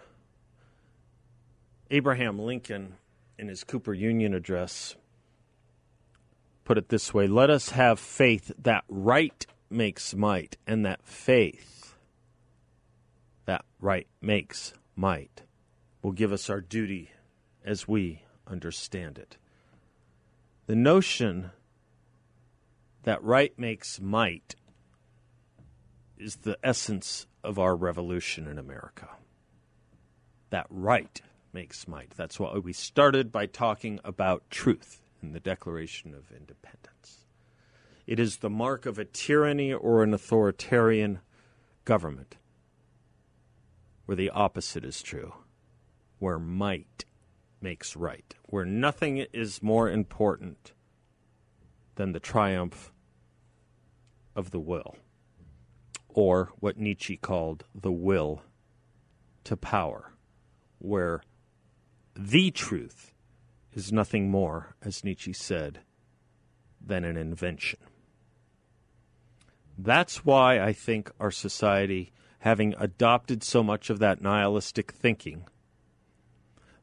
Abraham 1.93 2.41
Lincoln 2.41 2.97
in 3.39 3.49
his 3.49 3.65
Cooper 3.65 3.95
Union 3.95 4.35
address 4.35 4.97
put 6.65 6.79
it 6.79 6.89
this 6.89 7.15
way 7.15 7.27
Let 7.27 7.51
us 7.51 7.71
have 7.71 8.01
faith 8.01 8.53
that 8.59 8.85
right 8.89 9.47
makes 9.71 10.15
might, 10.15 10.57
and 10.67 10.85
that 10.85 11.05
faith 11.05 11.97
that 13.45 13.65
right 13.81 14.07
makes 14.21 14.73
might 14.97 15.43
will 16.03 16.13
give 16.13 16.33
us 16.33 16.49
our 16.49 16.61
duty 16.61 17.11
as 17.65 17.89
we 17.89 18.23
understand 18.47 19.19
it. 19.19 19.37
The 20.67 20.77
notion 20.77 21.51
that 23.03 23.23
right 23.23 23.57
makes 23.59 24.01
might 24.01 24.55
is 26.17 26.37
the 26.37 26.59
essence 26.63 27.27
of 27.43 27.59
our 27.59 27.77
revolution 27.77 28.47
in 28.47 28.59
America. 28.59 29.09
That 30.51 30.67
right 30.71 31.21
makes 31.55 31.87
might. 31.87 32.11
That's 32.11 32.41
why 32.41 32.59
we 32.59 32.73
started 32.73 33.31
by 33.31 33.47
talking 33.47 34.01
about 34.05 34.51
truth 34.51 35.01
in 35.23 35.33
the 35.33 35.41
Declaration 35.41 36.13
of 36.13 36.33
Independence. 36.33 37.25
It 38.07 38.19
is 38.19 38.39
the 38.39 38.51
mark 38.51 38.85
of 38.85 38.99
a 38.99 39.05
tyranny 39.05 39.73
or 39.73 40.03
an 40.03 40.13
authoritarian 40.13 41.21
government 41.85 42.37
where 44.05 44.17
the 44.17 44.31
opposite 44.31 44.85
is 44.85 45.01
true, 45.01 45.33
where 46.19 46.39
might 46.39 47.05
makes 47.61 47.97
right, 47.97 48.35
where 48.43 48.67
nothing 48.67 49.19
is 49.33 49.63
more 49.63 49.89
important 49.89 50.73
than 51.95 52.13
the 52.13 52.21
triumph 52.21 52.93
of 54.37 54.51
the 54.51 54.61
will, 54.61 54.97
or 56.09 56.51
what 56.59 56.77
Nietzsche 56.77 57.17
called 57.17 57.65
the 57.75 57.93
will 57.93 58.43
to 59.45 59.57
power, 59.57 60.13
where 60.79 61.23
the 62.17 62.51
truth 62.51 63.13
is 63.73 63.93
nothing 63.93 64.31
more, 64.31 64.77
as 64.83 65.05
Nietzsche 65.05 65.33
said, 65.33 65.81
than 66.81 67.05
an 67.05 67.17
invention. 67.17 67.81
That's 69.77 70.25
why 70.25 70.61
I 70.61 70.73
think 70.73 71.11
our 71.19 71.33
society, 71.33 72.13
having 72.41 72.75
adopted 72.79 73.43
so 73.43 73.63
much 73.63 73.91
of 73.91 73.99
that 73.99 74.23
nihilistic 74.23 74.93
thinking, 74.93 75.45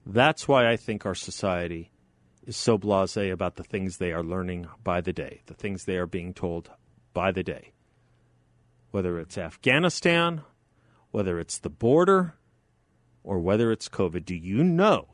that's 0.06 0.48
why 0.48 0.70
I 0.70 0.76
think 0.76 1.06
our 1.06 1.15
society 1.15 1.91
is 2.46 2.58
so 2.58 2.78
blase 2.78 3.15
about 3.15 3.56
the 3.56 3.63
things 3.63 3.98
they 3.98 4.12
are 4.12 4.24
learning 4.24 4.67
by 4.84 5.00
the 5.00 5.13
day, 5.13 5.41
the 5.46 5.54
things 5.54 5.86
they 5.86 5.96
are 5.96 6.08
being 6.08 6.34
told 6.34 6.72
by 7.13 7.32
the 7.32 7.44
day. 7.44 7.72
Whether 8.89 9.20
it's 9.20 9.38
Afghanistan, 9.38 10.41
whether 11.12 11.39
it's 11.39 11.60
the 11.60 11.70
border, 11.70 12.36
or 13.24 13.39
whether 13.39 13.72
it's 13.72 13.88
COVID, 13.88 14.26
do 14.26 14.36
you 14.36 14.63
know 14.63 15.08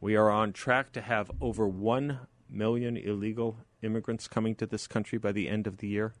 we 0.00 0.16
are 0.16 0.30
on 0.30 0.52
track 0.52 0.92
to 0.92 1.00
have 1.00 1.30
over 1.40 1.68
1 1.68 2.18
million 2.48 2.96
illegal 2.96 3.58
immigrants 3.82 4.28
coming 4.28 4.54
to 4.56 4.66
this 4.66 4.86
country 4.86 5.18
by 5.18 5.32
the 5.32 5.48
end 5.48 5.66
of 5.66 5.78
the 5.78 5.88
year. 5.88 6.12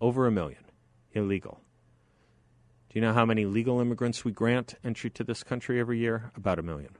Over 0.00 0.26
a 0.26 0.30
million 0.30 0.64
illegal. 1.12 1.60
Do 2.90 2.98
you 2.98 3.00
know 3.00 3.12
how 3.12 3.26
many 3.26 3.44
legal 3.44 3.80
immigrants 3.80 4.24
we 4.24 4.32
grant 4.32 4.74
entry 4.84 5.10
to 5.10 5.24
this 5.24 5.42
country 5.42 5.80
every 5.80 5.98
year? 5.98 6.30
About 6.36 6.58
a 6.58 6.62
million. 6.62 6.96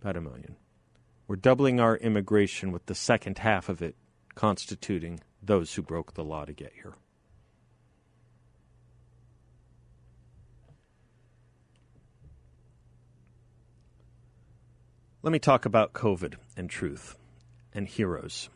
About 0.00 0.16
a 0.16 0.20
million. 0.20 0.56
We're 1.26 1.36
doubling 1.36 1.78
our 1.78 1.96
immigration 1.96 2.72
with 2.72 2.86
the 2.86 2.94
second 2.94 3.38
half 3.38 3.68
of 3.68 3.82
it 3.82 3.96
constituting 4.34 5.20
those 5.42 5.74
who 5.74 5.82
broke 5.82 6.14
the 6.14 6.24
law 6.24 6.44
to 6.44 6.52
get 6.52 6.72
here. 6.74 6.94
Let 15.20 15.32
me 15.32 15.40
talk 15.40 15.64
about 15.64 15.94
COVID 15.94 16.34
and 16.56 16.70
truth 16.70 17.16
and 17.74 17.88
heroes. 17.88 18.48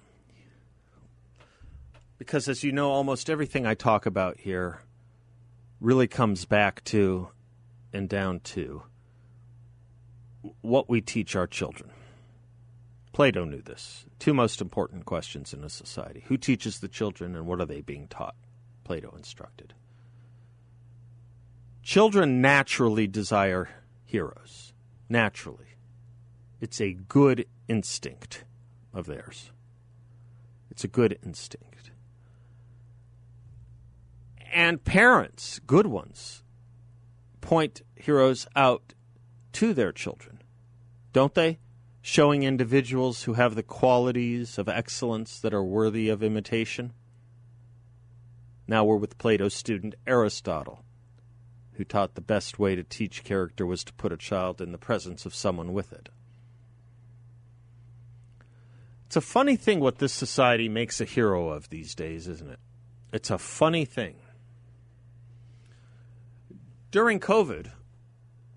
Because, 2.18 2.48
as 2.48 2.62
you 2.62 2.70
know, 2.70 2.92
almost 2.92 3.28
everything 3.28 3.66
I 3.66 3.74
talk 3.74 4.06
about 4.06 4.38
here 4.38 4.80
really 5.80 6.06
comes 6.06 6.44
back 6.44 6.84
to 6.84 7.28
and 7.92 8.08
down 8.08 8.38
to 8.40 8.84
what 10.60 10.88
we 10.88 11.00
teach 11.00 11.34
our 11.34 11.48
children. 11.48 11.90
Plato 13.12 13.44
knew 13.44 13.60
this. 13.60 14.06
Two 14.20 14.32
most 14.32 14.60
important 14.60 15.04
questions 15.04 15.52
in 15.52 15.64
a 15.64 15.68
society 15.68 16.22
who 16.28 16.36
teaches 16.36 16.78
the 16.78 16.88
children 16.88 17.34
and 17.34 17.44
what 17.44 17.60
are 17.60 17.66
they 17.66 17.80
being 17.80 18.06
taught? 18.06 18.36
Plato 18.84 19.12
instructed. 19.16 19.74
Children 21.82 22.40
naturally 22.40 23.08
desire 23.08 23.68
heroes. 24.04 24.72
Naturally. 25.08 25.71
It's 26.62 26.80
a 26.80 26.92
good 26.92 27.46
instinct 27.66 28.44
of 28.94 29.06
theirs. 29.06 29.50
It's 30.70 30.84
a 30.84 30.88
good 30.88 31.18
instinct. 31.20 31.90
And 34.52 34.84
parents, 34.84 35.58
good 35.66 35.88
ones, 35.88 36.44
point 37.40 37.82
heroes 37.96 38.46
out 38.54 38.94
to 39.54 39.74
their 39.74 39.90
children, 39.90 40.40
don't 41.12 41.34
they? 41.34 41.58
Showing 42.00 42.44
individuals 42.44 43.24
who 43.24 43.32
have 43.32 43.56
the 43.56 43.64
qualities 43.64 44.56
of 44.56 44.68
excellence 44.68 45.40
that 45.40 45.52
are 45.52 45.64
worthy 45.64 46.08
of 46.08 46.22
imitation. 46.22 46.92
Now 48.68 48.84
we're 48.84 48.96
with 48.98 49.18
Plato's 49.18 49.54
student 49.54 49.96
Aristotle, 50.06 50.84
who 51.72 51.82
taught 51.82 52.14
the 52.14 52.20
best 52.20 52.60
way 52.60 52.76
to 52.76 52.84
teach 52.84 53.24
character 53.24 53.66
was 53.66 53.82
to 53.82 53.92
put 53.94 54.12
a 54.12 54.16
child 54.16 54.60
in 54.60 54.70
the 54.70 54.78
presence 54.78 55.26
of 55.26 55.34
someone 55.34 55.72
with 55.72 55.92
it. 55.92 56.08
It's 59.12 59.16
a 59.18 59.20
funny 59.20 59.56
thing 59.56 59.80
what 59.80 59.98
this 59.98 60.14
society 60.14 60.70
makes 60.70 60.98
a 60.98 61.04
hero 61.04 61.50
of 61.50 61.68
these 61.68 61.94
days, 61.94 62.26
isn't 62.28 62.48
it? 62.48 62.58
It's 63.12 63.28
a 63.28 63.36
funny 63.36 63.84
thing. 63.84 64.14
During 66.90 67.20
COVID, 67.20 67.72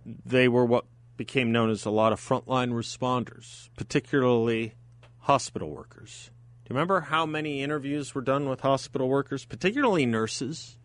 they 0.05 0.47
were 0.47 0.63
what 0.63 0.85
became 1.17 1.51
known 1.51 1.69
as 1.71 1.83
a 1.83 1.89
lot 1.89 2.13
of 2.13 2.21
frontline 2.21 2.71
responders, 2.71 3.67
particularly 3.75 4.75
hospital 5.23 5.71
workers. 5.71 6.31
Do 6.63 6.69
you 6.69 6.75
remember 6.77 7.01
how 7.01 7.25
many 7.25 7.61
interviews 7.61 8.15
were 8.15 8.21
done 8.21 8.47
with 8.47 8.61
hospital 8.61 9.09
workers, 9.09 9.43
particularly 9.43 10.05
nurses? 10.05 10.77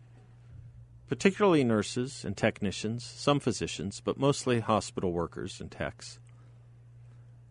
Particularly 1.07 1.63
nurses 1.63 2.25
and 2.25 2.35
technicians, 2.35 3.05
some 3.05 3.39
physicians, 3.39 4.01
but 4.01 4.19
mostly 4.19 4.59
hospital 4.59 5.13
workers 5.13 5.61
and 5.61 5.71
techs. 5.71 6.19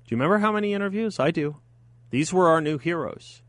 Do 0.04 0.14
you 0.14 0.18
remember 0.18 0.36
how 0.40 0.52
many 0.52 0.74
interviews? 0.74 1.18
I 1.18 1.30
do. 1.30 1.56
These 2.10 2.32
were 2.32 2.48
our 2.48 2.60
new 2.60 2.78
heroes. 2.78 3.42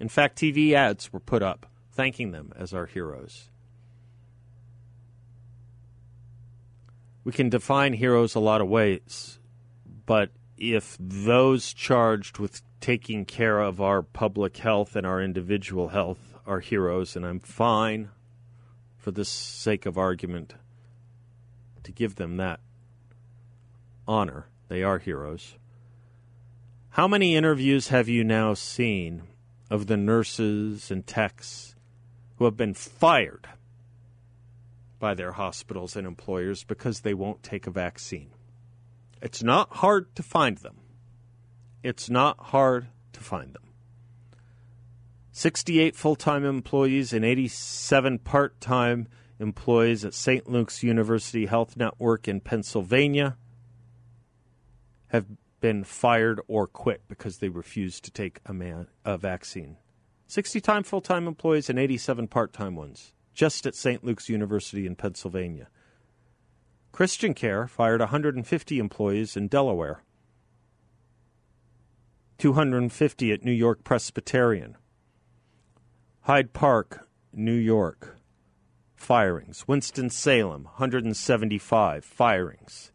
In 0.00 0.08
fact, 0.08 0.38
TV 0.38 0.72
ads 0.72 1.12
were 1.12 1.20
put 1.20 1.42
up 1.42 1.66
thanking 1.92 2.32
them 2.32 2.52
as 2.56 2.74
our 2.74 2.86
heroes. 2.86 3.48
We 7.24 7.32
can 7.32 7.48
define 7.48 7.94
heroes 7.94 8.34
a 8.34 8.40
lot 8.40 8.60
of 8.60 8.68
ways, 8.68 9.38
but 10.04 10.30
if 10.56 10.96
those 11.00 11.72
charged 11.72 12.38
with 12.38 12.62
taking 12.80 13.24
care 13.24 13.58
of 13.58 13.80
our 13.80 14.02
public 14.02 14.58
health 14.58 14.94
and 14.94 15.06
our 15.06 15.20
individual 15.20 15.88
health 15.88 16.34
are 16.46 16.60
heroes, 16.60 17.16
and 17.16 17.26
I'm 17.26 17.40
fine 17.40 18.10
for 18.96 19.10
the 19.10 19.24
sake 19.24 19.86
of 19.86 19.98
argument 19.98 20.54
to 21.82 21.92
give 21.92 22.14
them 22.14 22.36
that 22.36 22.60
honor. 24.06 24.46
They 24.68 24.82
are 24.82 24.98
heroes. 24.98 25.56
How 26.96 27.06
many 27.06 27.36
interviews 27.36 27.88
have 27.88 28.08
you 28.08 28.24
now 28.24 28.54
seen 28.54 29.24
of 29.68 29.86
the 29.86 29.98
nurses 29.98 30.90
and 30.90 31.06
techs 31.06 31.74
who 32.36 32.46
have 32.46 32.56
been 32.56 32.72
fired 32.72 33.46
by 34.98 35.12
their 35.12 35.32
hospitals 35.32 35.94
and 35.94 36.06
employers 36.06 36.64
because 36.64 37.00
they 37.00 37.12
won't 37.12 37.42
take 37.42 37.66
a 37.66 37.70
vaccine? 37.70 38.30
It's 39.20 39.42
not 39.42 39.76
hard 39.76 40.16
to 40.16 40.22
find 40.22 40.56
them. 40.56 40.78
It's 41.82 42.08
not 42.08 42.38
hard 42.40 42.86
to 43.12 43.20
find 43.20 43.52
them. 43.52 43.74
68 45.32 45.94
full 45.96 46.16
time 46.16 46.46
employees 46.46 47.12
and 47.12 47.26
87 47.26 48.20
part 48.20 48.58
time 48.58 49.06
employees 49.38 50.02
at 50.02 50.14
St. 50.14 50.48
Luke's 50.48 50.82
University 50.82 51.44
Health 51.44 51.76
Network 51.76 52.26
in 52.26 52.40
Pennsylvania 52.40 53.36
have 55.08 55.26
been 55.66 55.82
fired 55.82 56.40
or 56.46 56.68
quit 56.68 57.02
because 57.08 57.38
they 57.38 57.48
refused 57.48 58.04
to 58.04 58.10
take 58.12 58.38
a, 58.46 58.52
man, 58.52 58.86
a 59.04 59.18
vaccine. 59.18 59.76
60 60.28 60.60
time 60.60 60.84
full 60.84 61.00
time 61.00 61.26
employees 61.26 61.68
and 61.68 61.76
87 61.76 62.28
part 62.28 62.52
time 62.52 62.76
ones, 62.76 63.12
just 63.34 63.66
at 63.66 63.74
St. 63.74 64.04
Luke's 64.04 64.28
University 64.28 64.86
in 64.86 64.94
Pennsylvania. 64.94 65.66
Christian 66.92 67.34
Care 67.34 67.66
fired 67.66 67.98
150 67.98 68.78
employees 68.78 69.36
in 69.36 69.48
Delaware, 69.48 70.04
250 72.38 73.32
at 73.32 73.44
New 73.44 73.50
York 73.50 73.82
Presbyterian. 73.82 74.76
Hyde 76.20 76.52
Park, 76.52 77.08
New 77.32 77.52
York, 77.52 78.20
firings. 78.94 79.66
Winston-Salem, 79.66 80.62
175 80.62 82.04
firings. 82.04 82.92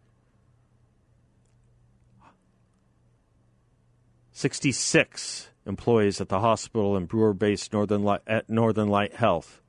66 4.41 5.49
employees 5.67 6.19
at 6.19 6.30
the 6.30 6.39
hospital 6.39 6.97
in 6.97 7.06
Brewer-based 7.06 7.71
Northern 7.71 8.01
Light, 8.01 8.21
at 8.25 8.49
Northern 8.49 8.88
Light 8.88 9.13
Health. 9.13 9.62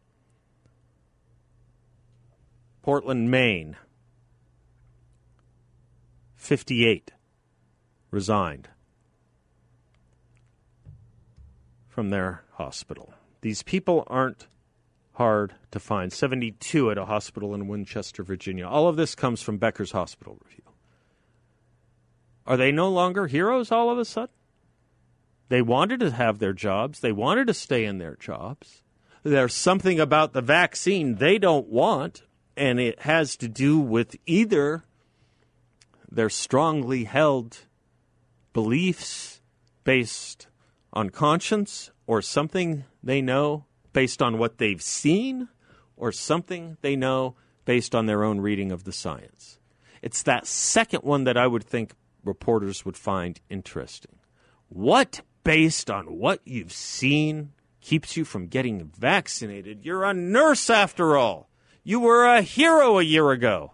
Portland, 2.80 3.30
Maine, 3.30 3.76
58 6.36 7.12
resigned 8.10 8.70
from 11.86 12.08
their 12.08 12.42
hospital. 12.52 13.12
These 13.42 13.62
people 13.62 14.04
aren't 14.06 14.46
hard 15.12 15.52
to 15.72 15.80
find. 15.80 16.10
72 16.10 16.90
at 16.90 16.96
a 16.96 17.04
hospital 17.04 17.54
in 17.54 17.68
Winchester, 17.68 18.22
Virginia. 18.22 18.66
All 18.66 18.88
of 18.88 18.96
this 18.96 19.14
comes 19.14 19.42
from 19.42 19.58
Becker's 19.58 19.92
Hospital 19.92 20.38
Review. 20.42 20.64
Are 22.46 22.56
they 22.56 22.72
no 22.72 22.88
longer 22.88 23.26
heroes 23.26 23.70
all 23.70 23.90
of 23.90 23.98
a 23.98 24.06
sudden? 24.06 24.32
They 25.52 25.60
wanted 25.60 26.00
to 26.00 26.12
have 26.12 26.38
their 26.38 26.54
jobs, 26.54 27.00
they 27.00 27.12
wanted 27.12 27.46
to 27.48 27.52
stay 27.52 27.84
in 27.84 27.98
their 27.98 28.16
jobs. 28.16 28.82
There's 29.22 29.52
something 29.52 30.00
about 30.00 30.32
the 30.32 30.40
vaccine 30.40 31.16
they 31.16 31.36
don't 31.36 31.68
want, 31.68 32.22
and 32.56 32.80
it 32.80 33.00
has 33.00 33.36
to 33.36 33.48
do 33.48 33.78
with 33.78 34.16
either 34.24 34.84
their 36.10 36.30
strongly 36.30 37.04
held 37.04 37.66
beliefs 38.54 39.42
based 39.84 40.46
on 40.90 41.10
conscience 41.10 41.90
or 42.06 42.22
something 42.22 42.84
they 43.02 43.20
know 43.20 43.66
based 43.92 44.22
on 44.22 44.38
what 44.38 44.56
they've 44.56 44.80
seen 44.80 45.48
or 45.98 46.12
something 46.12 46.78
they 46.80 46.96
know 46.96 47.36
based 47.66 47.94
on 47.94 48.06
their 48.06 48.24
own 48.24 48.40
reading 48.40 48.72
of 48.72 48.84
the 48.84 48.92
science. 48.92 49.58
It's 50.00 50.22
that 50.22 50.46
second 50.46 51.02
one 51.02 51.24
that 51.24 51.36
I 51.36 51.46
would 51.46 51.64
think 51.64 51.92
reporters 52.24 52.86
would 52.86 52.96
find 52.96 53.38
interesting. 53.50 54.16
What, 54.70 55.20
based 55.44 55.90
on 55.90 56.18
what 56.18 56.40
you've 56.44 56.72
seen, 56.72 57.52
keeps 57.80 58.16
you 58.16 58.24
from 58.24 58.46
getting 58.46 58.90
vaccinated? 58.98 59.84
You're 59.84 60.04
a 60.04 60.14
nurse 60.14 60.70
after 60.70 61.16
all. 61.16 61.48
You 61.84 62.00
were 62.00 62.26
a 62.26 62.42
hero 62.42 62.98
a 62.98 63.02
year 63.02 63.30
ago. 63.30 63.72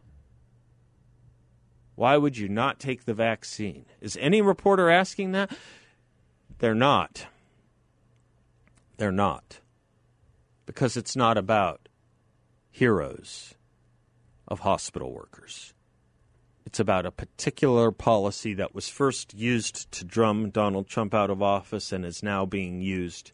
Why 1.94 2.16
would 2.16 2.38
you 2.38 2.48
not 2.48 2.78
take 2.78 3.04
the 3.04 3.14
vaccine? 3.14 3.84
Is 4.00 4.16
any 4.20 4.40
reporter 4.40 4.88
asking 4.88 5.32
that? 5.32 5.50
They're 6.58 6.74
not. 6.74 7.26
They're 8.96 9.12
not. 9.12 9.60
Because 10.64 10.96
it's 10.96 11.16
not 11.16 11.36
about 11.36 11.88
heroes 12.70 13.54
of 14.46 14.60
hospital 14.60 15.12
workers. 15.12 15.74
It's 16.68 16.78
about 16.78 17.06
a 17.06 17.10
particular 17.10 17.90
policy 17.90 18.52
that 18.52 18.74
was 18.74 18.90
first 18.90 19.32
used 19.32 19.90
to 19.90 20.04
drum 20.04 20.50
Donald 20.50 20.86
Trump 20.86 21.14
out 21.14 21.30
of 21.30 21.40
office 21.40 21.92
and 21.92 22.04
is 22.04 22.22
now 22.22 22.44
being 22.44 22.82
used 22.82 23.32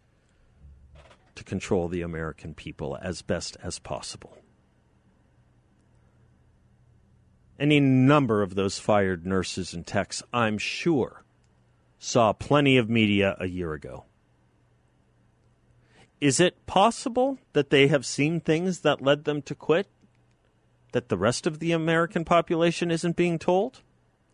to 1.35 1.43
control 1.43 1.89
the 1.89 2.03
American 2.03 2.55
people 2.55 2.97
as 3.03 3.23
best 3.23 3.57
as 3.61 3.81
possible. 3.81 4.39
Any 7.59 7.81
number 7.81 8.41
of 8.41 8.55
those 8.55 8.79
fired 8.79 9.27
nurses 9.27 9.75
and 9.75 9.85
techs, 9.85 10.23
I'm 10.33 10.57
sure, 10.57 11.25
saw 11.99 12.33
plenty 12.33 12.77
of 12.77 12.89
media 12.89 13.37
a 13.41 13.47
year 13.47 13.73
ago. 13.73 14.05
Is 16.21 16.39
it 16.39 16.67
possible 16.67 17.39
that 17.53 17.71
they 17.71 17.89
have 17.89 18.07
seen 18.07 18.39
things 18.39 18.83
that 18.83 19.03
led 19.03 19.25
them 19.25 19.43
to 19.43 19.57
quit 19.57 19.89
that 20.95 21.09
the 21.09 21.19
rest 21.19 21.45
of 21.45 21.59
the 21.59 21.73
American 21.73 22.25
population 22.25 22.89
isn't 22.89 23.17
being 23.17 23.37
told? 23.37 23.83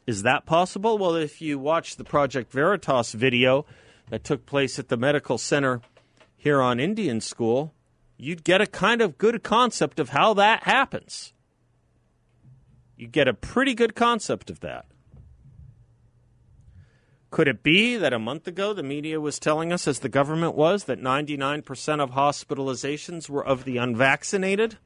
Is 0.06 0.22
that 0.24 0.44
possible? 0.44 0.98
Well, 0.98 1.14
if 1.14 1.40
you 1.40 1.58
watch 1.58 1.96
the 1.96 2.04
Project 2.04 2.52
Veritas 2.52 3.12
video 3.12 3.64
that 4.10 4.24
took 4.24 4.44
place 4.44 4.78
at 4.78 4.88
the 4.88 4.98
medical 4.98 5.38
center 5.38 5.80
here 6.36 6.60
on 6.60 6.78
Indian 6.78 7.22
School, 7.22 7.72
you'd 8.18 8.44
get 8.44 8.60
a 8.60 8.66
kind 8.66 9.00
of 9.00 9.16
good 9.16 9.42
concept 9.42 9.98
of 9.98 10.10
how 10.10 10.34
that 10.34 10.64
happens. 10.64 11.32
You 12.94 13.06
get 13.06 13.26
a 13.26 13.32
pretty 13.32 13.74
good 13.74 13.94
concept 13.94 14.50
of 14.50 14.60
that. 14.60 14.84
Could 17.30 17.48
it 17.48 17.62
be 17.62 17.96
that 17.96 18.12
a 18.12 18.18
month 18.18 18.46
ago 18.46 18.74
the 18.74 18.82
media 18.82 19.18
was 19.18 19.38
telling 19.38 19.72
us, 19.72 19.88
as 19.88 20.00
the 20.00 20.10
government 20.10 20.56
was, 20.56 20.84
that 20.84 21.00
99% 21.00 22.00
of 22.00 22.10
hospitalizations 22.10 23.30
were 23.30 23.46
of 23.46 23.64
the 23.64 23.78
unvaccinated? 23.78 24.76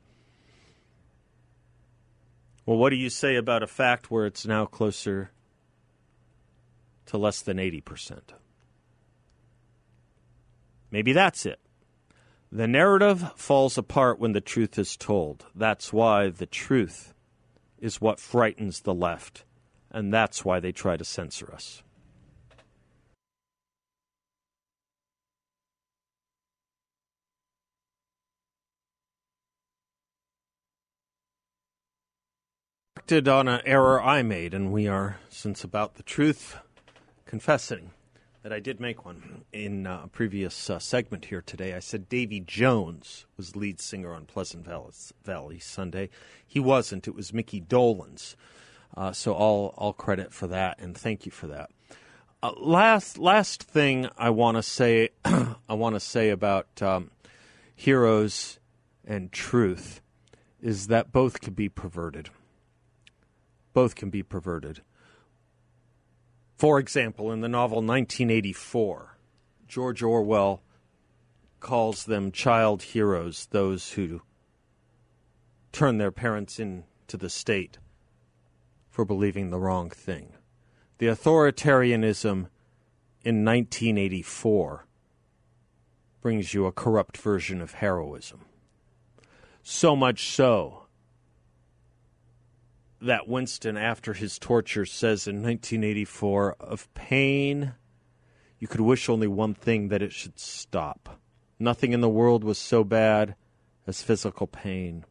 Well, 2.67 2.79
what 2.79 2.91
do 2.91 2.97
you 2.97 3.11
say 3.11 3.37
about 3.37 3.63
a 3.63 3.67
fact 3.67 4.11
where 4.11 4.27
it's 4.27 4.47
now 4.47 4.65
closer 4.65 5.31
to 7.07 7.19
less 7.19 7.43
than 7.43 7.59
80%? 7.59 8.21
Maybe 10.91 11.13
that's 11.13 11.45
it. 11.45 11.61
The 12.51 12.69
narrative 12.69 13.33
falls 13.37 13.77
apart 13.77 14.19
when 14.19 14.33
the 14.33 14.41
truth 14.41 14.79
is 14.79 14.97
told. 14.97 15.45
That's 15.55 15.93
why 15.93 16.31
the 16.31 16.47
truth 16.47 17.13
is 17.81 18.01
what 18.01 18.21
frightens 18.21 18.81
the 18.81 18.95
left, 18.95 19.45
and 19.91 20.15
that's 20.15 20.45
why 20.45 20.61
they 20.61 20.73
try 20.73 20.97
to 20.97 21.05
censor 21.05 21.53
us. 21.53 21.83
On 33.13 33.49
an 33.49 33.61
error 33.67 34.03
I 34.03 34.23
made, 34.23 34.55
and 34.55 34.73
we 34.73 34.89
are, 34.89 35.19
since 35.29 35.63
about 35.63 35.97
the 35.97 36.03
truth, 36.03 36.57
confessing 37.27 37.91
that 38.43 38.51
I 38.51 38.61
did 38.61 38.81
make 38.81 39.05
one 39.05 39.45
in 39.53 39.87
a 39.87 40.09
previous 40.11 40.71
uh, 40.71 40.79
segment 40.79 41.27
here 41.27 41.43
today. 41.43 41.75
I 41.75 41.81
said 41.81 42.09
Davy 42.09 42.41
Jones 42.41 43.27
was 43.37 43.57
lead 43.57 43.79
singer 43.79 44.15
on 44.15 44.25
Pleasant 44.25 44.67
Valley 45.23 45.59
Sunday. 45.59 46.09
He 46.47 46.59
wasn't. 46.59 47.07
It 47.07 47.15
was 47.15 47.35
Mickey 47.35 47.61
Dolenz. 47.61 48.37
Uh, 48.97 49.13
so 49.13 49.35
all 49.35 49.75
all 49.77 49.93
credit 49.93 50.33
for 50.33 50.47
that, 50.47 50.81
and 50.81 50.97
thank 50.97 51.27
you 51.27 51.33
for 51.33 51.47
that. 51.49 51.69
Uh, 52.43 52.53
last 52.57 53.19
last 53.19 53.63
thing 53.63 54.09
I 54.17 54.31
want 54.31 54.57
to 54.57 54.63
say 54.63 55.11
I 55.27 55.75
want 55.75 55.95
to 55.95 56.01
say 56.01 56.31
about 56.31 56.81
um, 56.81 57.11
heroes 57.77 58.59
and 59.05 59.31
truth 59.31 60.01
is 60.63 60.87
that 60.87 61.13
both 61.13 61.43
can 61.43 61.53
be 61.53 61.69
perverted 61.69 62.31
both 63.75 63.95
can 63.95 64.09
be 64.09 64.23
perverted. 64.23 64.81
For 66.57 66.79
example, 66.79 67.31
in 67.31 67.41
the 67.41 67.49
novel 67.49 67.79
1984, 67.79 69.19
George 69.69 70.03
Orwell 70.03 70.63
calls 71.61 72.05
them 72.05 72.33
child 72.33 72.83
heroes, 72.83 73.49
those 73.51 73.93
who 73.93 74.23
turn 75.73 75.99
their 75.99 76.13
parents 76.13 76.59
into 76.59 77.17
the 77.17 77.29
state 77.29 77.79
for 78.89 79.05
believing 79.05 79.51
the 79.51 79.59
wrong 79.59 79.91
thing. 79.91 80.35
The 80.99 81.07
authoritarianism 81.07 82.47
in 83.25 83.45
1984 83.45 84.87
brings 86.21 86.55
you 86.55 86.67
a 86.67 86.73
corrupt 86.73 87.17
version 87.17 87.61
of 87.61 87.73
heroism. 87.73 88.45
So 89.63 89.97
much 89.97 90.29
so 90.29 90.84
that 93.05 93.29
Winston, 93.29 93.77
after 93.77 94.13
his 94.13 94.39
torture, 94.39 94.87
says 94.87 95.27
in 95.27 95.37
1984 95.37 96.57
of 96.61 96.93
pain, 96.95 97.75
you 98.59 98.69
could 98.69 98.81
wish 98.81 99.09
only 99.09 99.27
one 99.27 99.55
thing 99.55 99.89
that 99.89 100.03
it 100.03 100.13
should 100.13 100.39
stop. 100.39 101.21
Nothing 101.59 101.93
in 101.93 102.01
the 102.01 102.09
world 102.09 102.45
was 102.45 102.59
so 102.59 102.85
bad 102.85 103.37
as 103.87 104.03
physical 104.03 104.47
pain. 104.47 105.05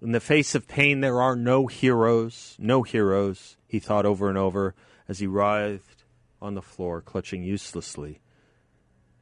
In 0.00 0.12
the 0.12 0.20
face 0.20 0.54
of 0.54 0.68
pain, 0.68 1.00
there 1.00 1.20
are 1.20 1.34
no 1.34 1.66
heroes, 1.66 2.56
no 2.58 2.82
heroes, 2.82 3.56
he 3.66 3.78
thought 3.78 4.06
over 4.06 4.28
and 4.28 4.38
over 4.38 4.74
as 5.08 5.18
he 5.18 5.26
writhed 5.26 6.04
on 6.40 6.54
the 6.54 6.62
floor, 6.62 7.00
clutching 7.00 7.42
uselessly 7.42 8.20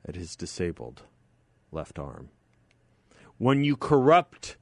at 0.05 0.17
his 0.17 0.37
disabled 0.37 1.03
left 1.73 1.99
arm. 1.99 2.29
When 3.39 3.65
you 3.65 3.77
corrupt 3.77 4.57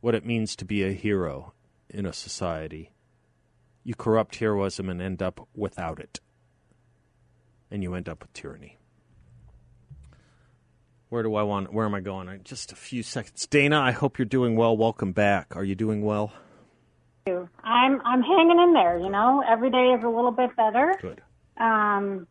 what 0.00 0.14
it 0.14 0.26
means 0.26 0.54
to 0.56 0.64
be 0.64 0.82
a 0.82 0.92
hero 0.92 1.53
in 1.94 2.06
a 2.06 2.12
society, 2.12 2.90
you 3.84 3.94
corrupt 3.94 4.36
heroism 4.36 4.88
and 4.88 5.00
end 5.00 5.22
up 5.22 5.48
without 5.54 6.00
it. 6.00 6.20
And 7.70 7.82
you 7.82 7.94
end 7.94 8.08
up 8.08 8.22
with 8.22 8.32
tyranny. 8.32 8.78
Where 11.08 11.22
do 11.22 11.34
I 11.34 11.42
want? 11.44 11.72
Where 11.72 11.86
am 11.86 11.94
I 11.94 12.00
going? 12.00 12.40
Just 12.42 12.72
a 12.72 12.76
few 12.76 13.02
seconds. 13.02 13.46
Dana, 13.46 13.80
I 13.80 13.92
hope 13.92 14.18
you're 14.18 14.26
doing 14.26 14.56
well. 14.56 14.76
Welcome 14.76 15.12
back. 15.12 15.54
Are 15.54 15.64
you 15.64 15.74
doing 15.74 16.02
well? 16.02 16.32
I'm 17.26 18.00
I'm 18.04 18.22
hanging 18.22 18.60
in 18.60 18.72
there. 18.74 18.98
You 18.98 19.10
know, 19.10 19.42
every 19.48 19.70
day 19.70 19.94
is 19.96 20.04
a 20.04 20.08
little 20.08 20.32
bit 20.32 20.54
better. 20.56 20.94
Good. 21.00 21.22
Um, 21.56 22.26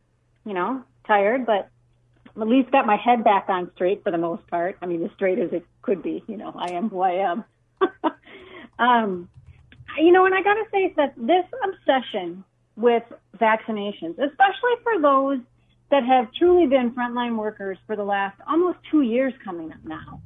you 0.45 0.53
know, 0.53 0.83
tired, 1.07 1.45
but 1.45 1.69
at 2.39 2.47
least 2.47 2.71
got 2.71 2.85
my 2.85 2.97
head 2.97 3.23
back 3.23 3.45
on 3.47 3.71
straight 3.75 4.03
for 4.03 4.11
the 4.11 4.17
most 4.17 4.45
part. 4.47 4.77
I 4.81 4.85
mean, 4.85 5.03
as 5.03 5.11
straight 5.15 5.39
as 5.39 5.51
it 5.51 5.65
could 5.81 6.03
be. 6.03 6.23
You 6.27 6.37
know, 6.37 6.53
I 6.55 6.73
am 6.73 6.89
who 6.89 7.01
I 7.01 7.11
am. 7.31 7.45
um, 8.79 9.29
you 9.97 10.11
know, 10.11 10.25
and 10.25 10.35
I 10.35 10.41
got 10.41 10.55
to 10.55 10.65
say 10.71 10.93
that 10.97 11.13
this 11.17 11.45
obsession 11.63 12.43
with 12.75 13.03
vaccinations, 13.37 14.17
especially 14.17 14.75
for 14.83 14.99
those 15.01 15.39
that 15.91 16.03
have 16.03 16.33
truly 16.33 16.67
been 16.67 16.91
frontline 16.91 17.37
workers 17.37 17.77
for 17.85 17.95
the 17.95 18.03
last 18.03 18.39
almost 18.47 18.79
two 18.89 19.01
years 19.01 19.33
coming 19.43 19.71
up 19.71 19.83
now, 19.83 20.21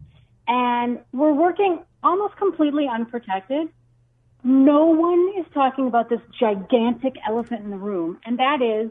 and 0.47 0.99
we're 1.11 1.33
working 1.33 1.79
almost 2.03 2.37
completely 2.37 2.87
unprotected 2.87 3.69
no 4.43 4.85
one 4.85 5.33
is 5.37 5.45
talking 5.53 5.87
about 5.87 6.09
this 6.09 6.21
gigantic 6.39 7.15
elephant 7.27 7.65
in 7.65 7.69
the 7.69 7.77
room, 7.77 8.17
and 8.25 8.39
that 8.39 8.61
is 8.61 8.89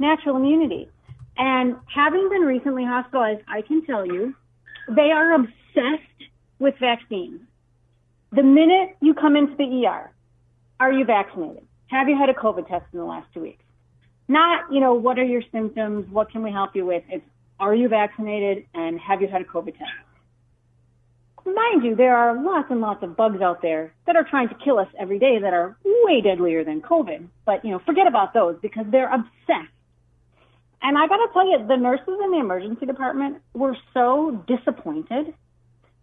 natural 0.00 0.36
immunity. 0.36 0.88
And 1.36 1.76
having 1.86 2.28
been 2.28 2.42
recently 2.42 2.84
hospitalized, 2.84 3.42
I 3.46 3.62
can 3.62 3.84
tell 3.84 4.06
you, 4.06 4.34
they 4.88 5.12
are 5.12 5.34
obsessed 5.34 6.30
with 6.58 6.74
vaccines. 6.80 7.40
The 8.32 8.42
minute 8.42 8.96
you 9.00 9.14
come 9.14 9.36
into 9.36 9.54
the 9.54 9.86
ER, 9.86 10.10
are 10.80 10.92
you 10.92 11.04
vaccinated? 11.04 11.66
Have 11.88 12.08
you 12.08 12.16
had 12.16 12.28
a 12.28 12.34
COVID 12.34 12.68
test 12.68 12.84
in 12.92 12.98
the 12.98 13.04
last 13.04 13.32
two 13.32 13.40
weeks? 13.40 13.62
Not, 14.28 14.72
you 14.72 14.80
know, 14.80 14.94
what 14.94 15.18
are 15.18 15.24
your 15.24 15.42
symptoms? 15.52 16.10
What 16.10 16.30
can 16.30 16.42
we 16.42 16.50
help 16.50 16.74
you 16.74 16.84
with? 16.84 17.04
It's, 17.08 17.24
are 17.60 17.74
you 17.74 17.88
vaccinated 17.88 18.66
and 18.74 18.98
have 19.00 19.22
you 19.22 19.28
had 19.28 19.40
a 19.40 19.44
COVID 19.44 19.78
test? 19.78 19.90
mind 21.54 21.84
you, 21.84 21.94
there 21.94 22.16
are 22.16 22.42
lots 22.42 22.70
and 22.70 22.80
lots 22.80 23.02
of 23.02 23.16
bugs 23.16 23.40
out 23.40 23.62
there 23.62 23.94
that 24.06 24.16
are 24.16 24.24
trying 24.24 24.48
to 24.48 24.54
kill 24.64 24.78
us 24.78 24.88
every 24.98 25.18
day 25.18 25.38
that 25.40 25.54
are 25.54 25.76
way 25.84 26.20
deadlier 26.20 26.64
than 26.64 26.80
COVID. 26.80 27.28
But, 27.44 27.64
you 27.64 27.70
know, 27.70 27.80
forget 27.84 28.06
about 28.06 28.34
those 28.34 28.56
because 28.60 28.86
they're 28.90 29.12
obsessed. 29.12 29.72
And 30.82 30.96
I 30.98 31.06
got 31.06 31.16
to 31.16 31.28
tell 31.32 31.46
you, 31.46 31.66
the 31.66 31.76
nurses 31.76 32.18
in 32.24 32.30
the 32.32 32.38
emergency 32.38 32.86
department 32.86 33.38
were 33.54 33.76
so 33.94 34.44
disappointed 34.46 35.34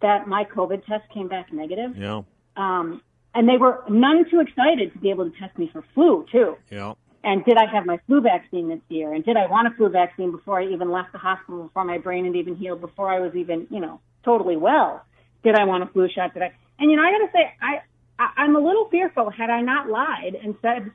that 0.01 0.28
my 0.28 0.43
COVID 0.43 0.86
test 0.86 1.03
came 1.13 1.28
back 1.28 1.53
negative. 1.53 1.95
Yeah. 1.95 2.24
Um, 2.57 3.01
and 3.34 3.47
they 3.47 3.57
were 3.57 3.84
none 3.89 4.29
too 4.29 4.39
excited 4.39 4.93
to 4.93 4.99
be 4.99 5.09
able 5.09 5.29
to 5.29 5.38
test 5.38 5.57
me 5.57 5.69
for 5.71 5.84
flu, 5.93 6.25
too. 6.31 6.57
Yeah. 6.69 6.93
And 7.23 7.45
did 7.45 7.57
I 7.57 7.65
have 7.73 7.86
my 7.86 7.99
flu 8.05 8.21
vaccine 8.21 8.67
this 8.67 8.81
year? 8.89 9.13
And 9.13 9.23
did 9.23 9.38
I 9.38 9.47
want 9.47 9.67
a 9.67 9.71
flu 9.71 9.89
vaccine 9.89 10.31
before 10.31 10.59
I 10.59 10.65
even 10.67 10.91
left 10.91 11.13
the 11.13 11.17
hospital, 11.17 11.63
before 11.63 11.86
my 11.86 11.97
brain 11.97 12.25
had 12.25 12.36
even 12.36 12.55
healed, 12.55 12.81
before 12.81 13.09
I 13.09 13.19
was 13.19 13.34
even, 13.34 13.65
you 13.69 13.79
know, 13.79 14.01
totally 14.25 14.57
well? 14.57 15.05
did 15.43 15.55
I 15.55 15.65
want 15.65 15.84
a 15.84 15.88
flu 15.88 16.09
shot? 16.09 16.34
Did 16.34 16.43
I? 16.43 16.51
And 16.79 16.89
you 16.89 16.97
know, 16.97 17.03
I 17.03 17.11
got 17.11 17.25
to 17.25 17.31
say, 17.31 17.53
I, 17.61 17.81
I 18.17 18.41
I'm 18.41 18.55
a 18.55 18.59
little 18.59 18.89
fearful. 18.89 19.29
Had 19.29 19.49
I 19.49 19.61
not 19.61 19.89
lied 19.89 20.36
and 20.41 20.55
said 20.61 20.91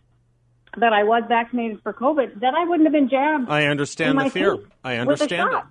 that 0.78 0.93
I 0.93 1.05
was 1.05 1.22
vaccinated 1.28 1.80
for 1.82 1.93
COVID, 1.93 2.41
that 2.41 2.55
I 2.55 2.64
wouldn't 2.64 2.86
have 2.86 2.93
been 2.93 3.09
jabbed. 3.09 3.49
I 3.49 3.66
understand 3.66 4.18
the 4.18 4.30
fear. 4.30 4.59
I 4.82 4.97
understand 4.97 5.53
it. 5.53 5.64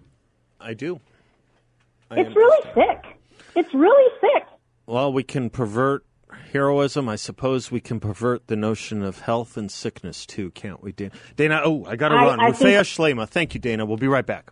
I 0.60 0.74
do. 0.74 1.00
I 2.10 2.20
it's 2.20 2.28
understand. 2.28 2.36
really 2.36 2.64
sick. 2.74 3.20
It's 3.56 3.74
really 3.74 4.14
sick. 4.22 4.48
Well, 4.86 5.12
we 5.12 5.24
can 5.24 5.50
pervert 5.50 6.06
heroism. 6.52 7.10
I 7.10 7.16
suppose 7.16 7.72
we 7.72 7.80
can 7.80 8.00
pervert 8.00 8.48
the 8.48 8.56
notion 8.56 9.04
of 9.04 9.20
health 9.20 9.58
and 9.58 9.72
sickness 9.72 10.26
too, 10.26 10.52
can't 10.52 10.82
we, 10.82 10.92
Dana? 10.92 11.12
Dana, 11.36 11.62
oh, 11.64 11.86
I 11.86 11.96
got 11.96 12.10
to 12.10 12.16
run. 12.16 12.40
Rufeya 12.40 12.84
think... 12.84 13.18
Shlema. 13.18 13.28
Thank 13.28 13.54
you, 13.54 13.60
Dana. 13.60 13.86
We'll 13.86 13.98
be 13.98 14.08
right 14.08 14.26
back. 14.26 14.52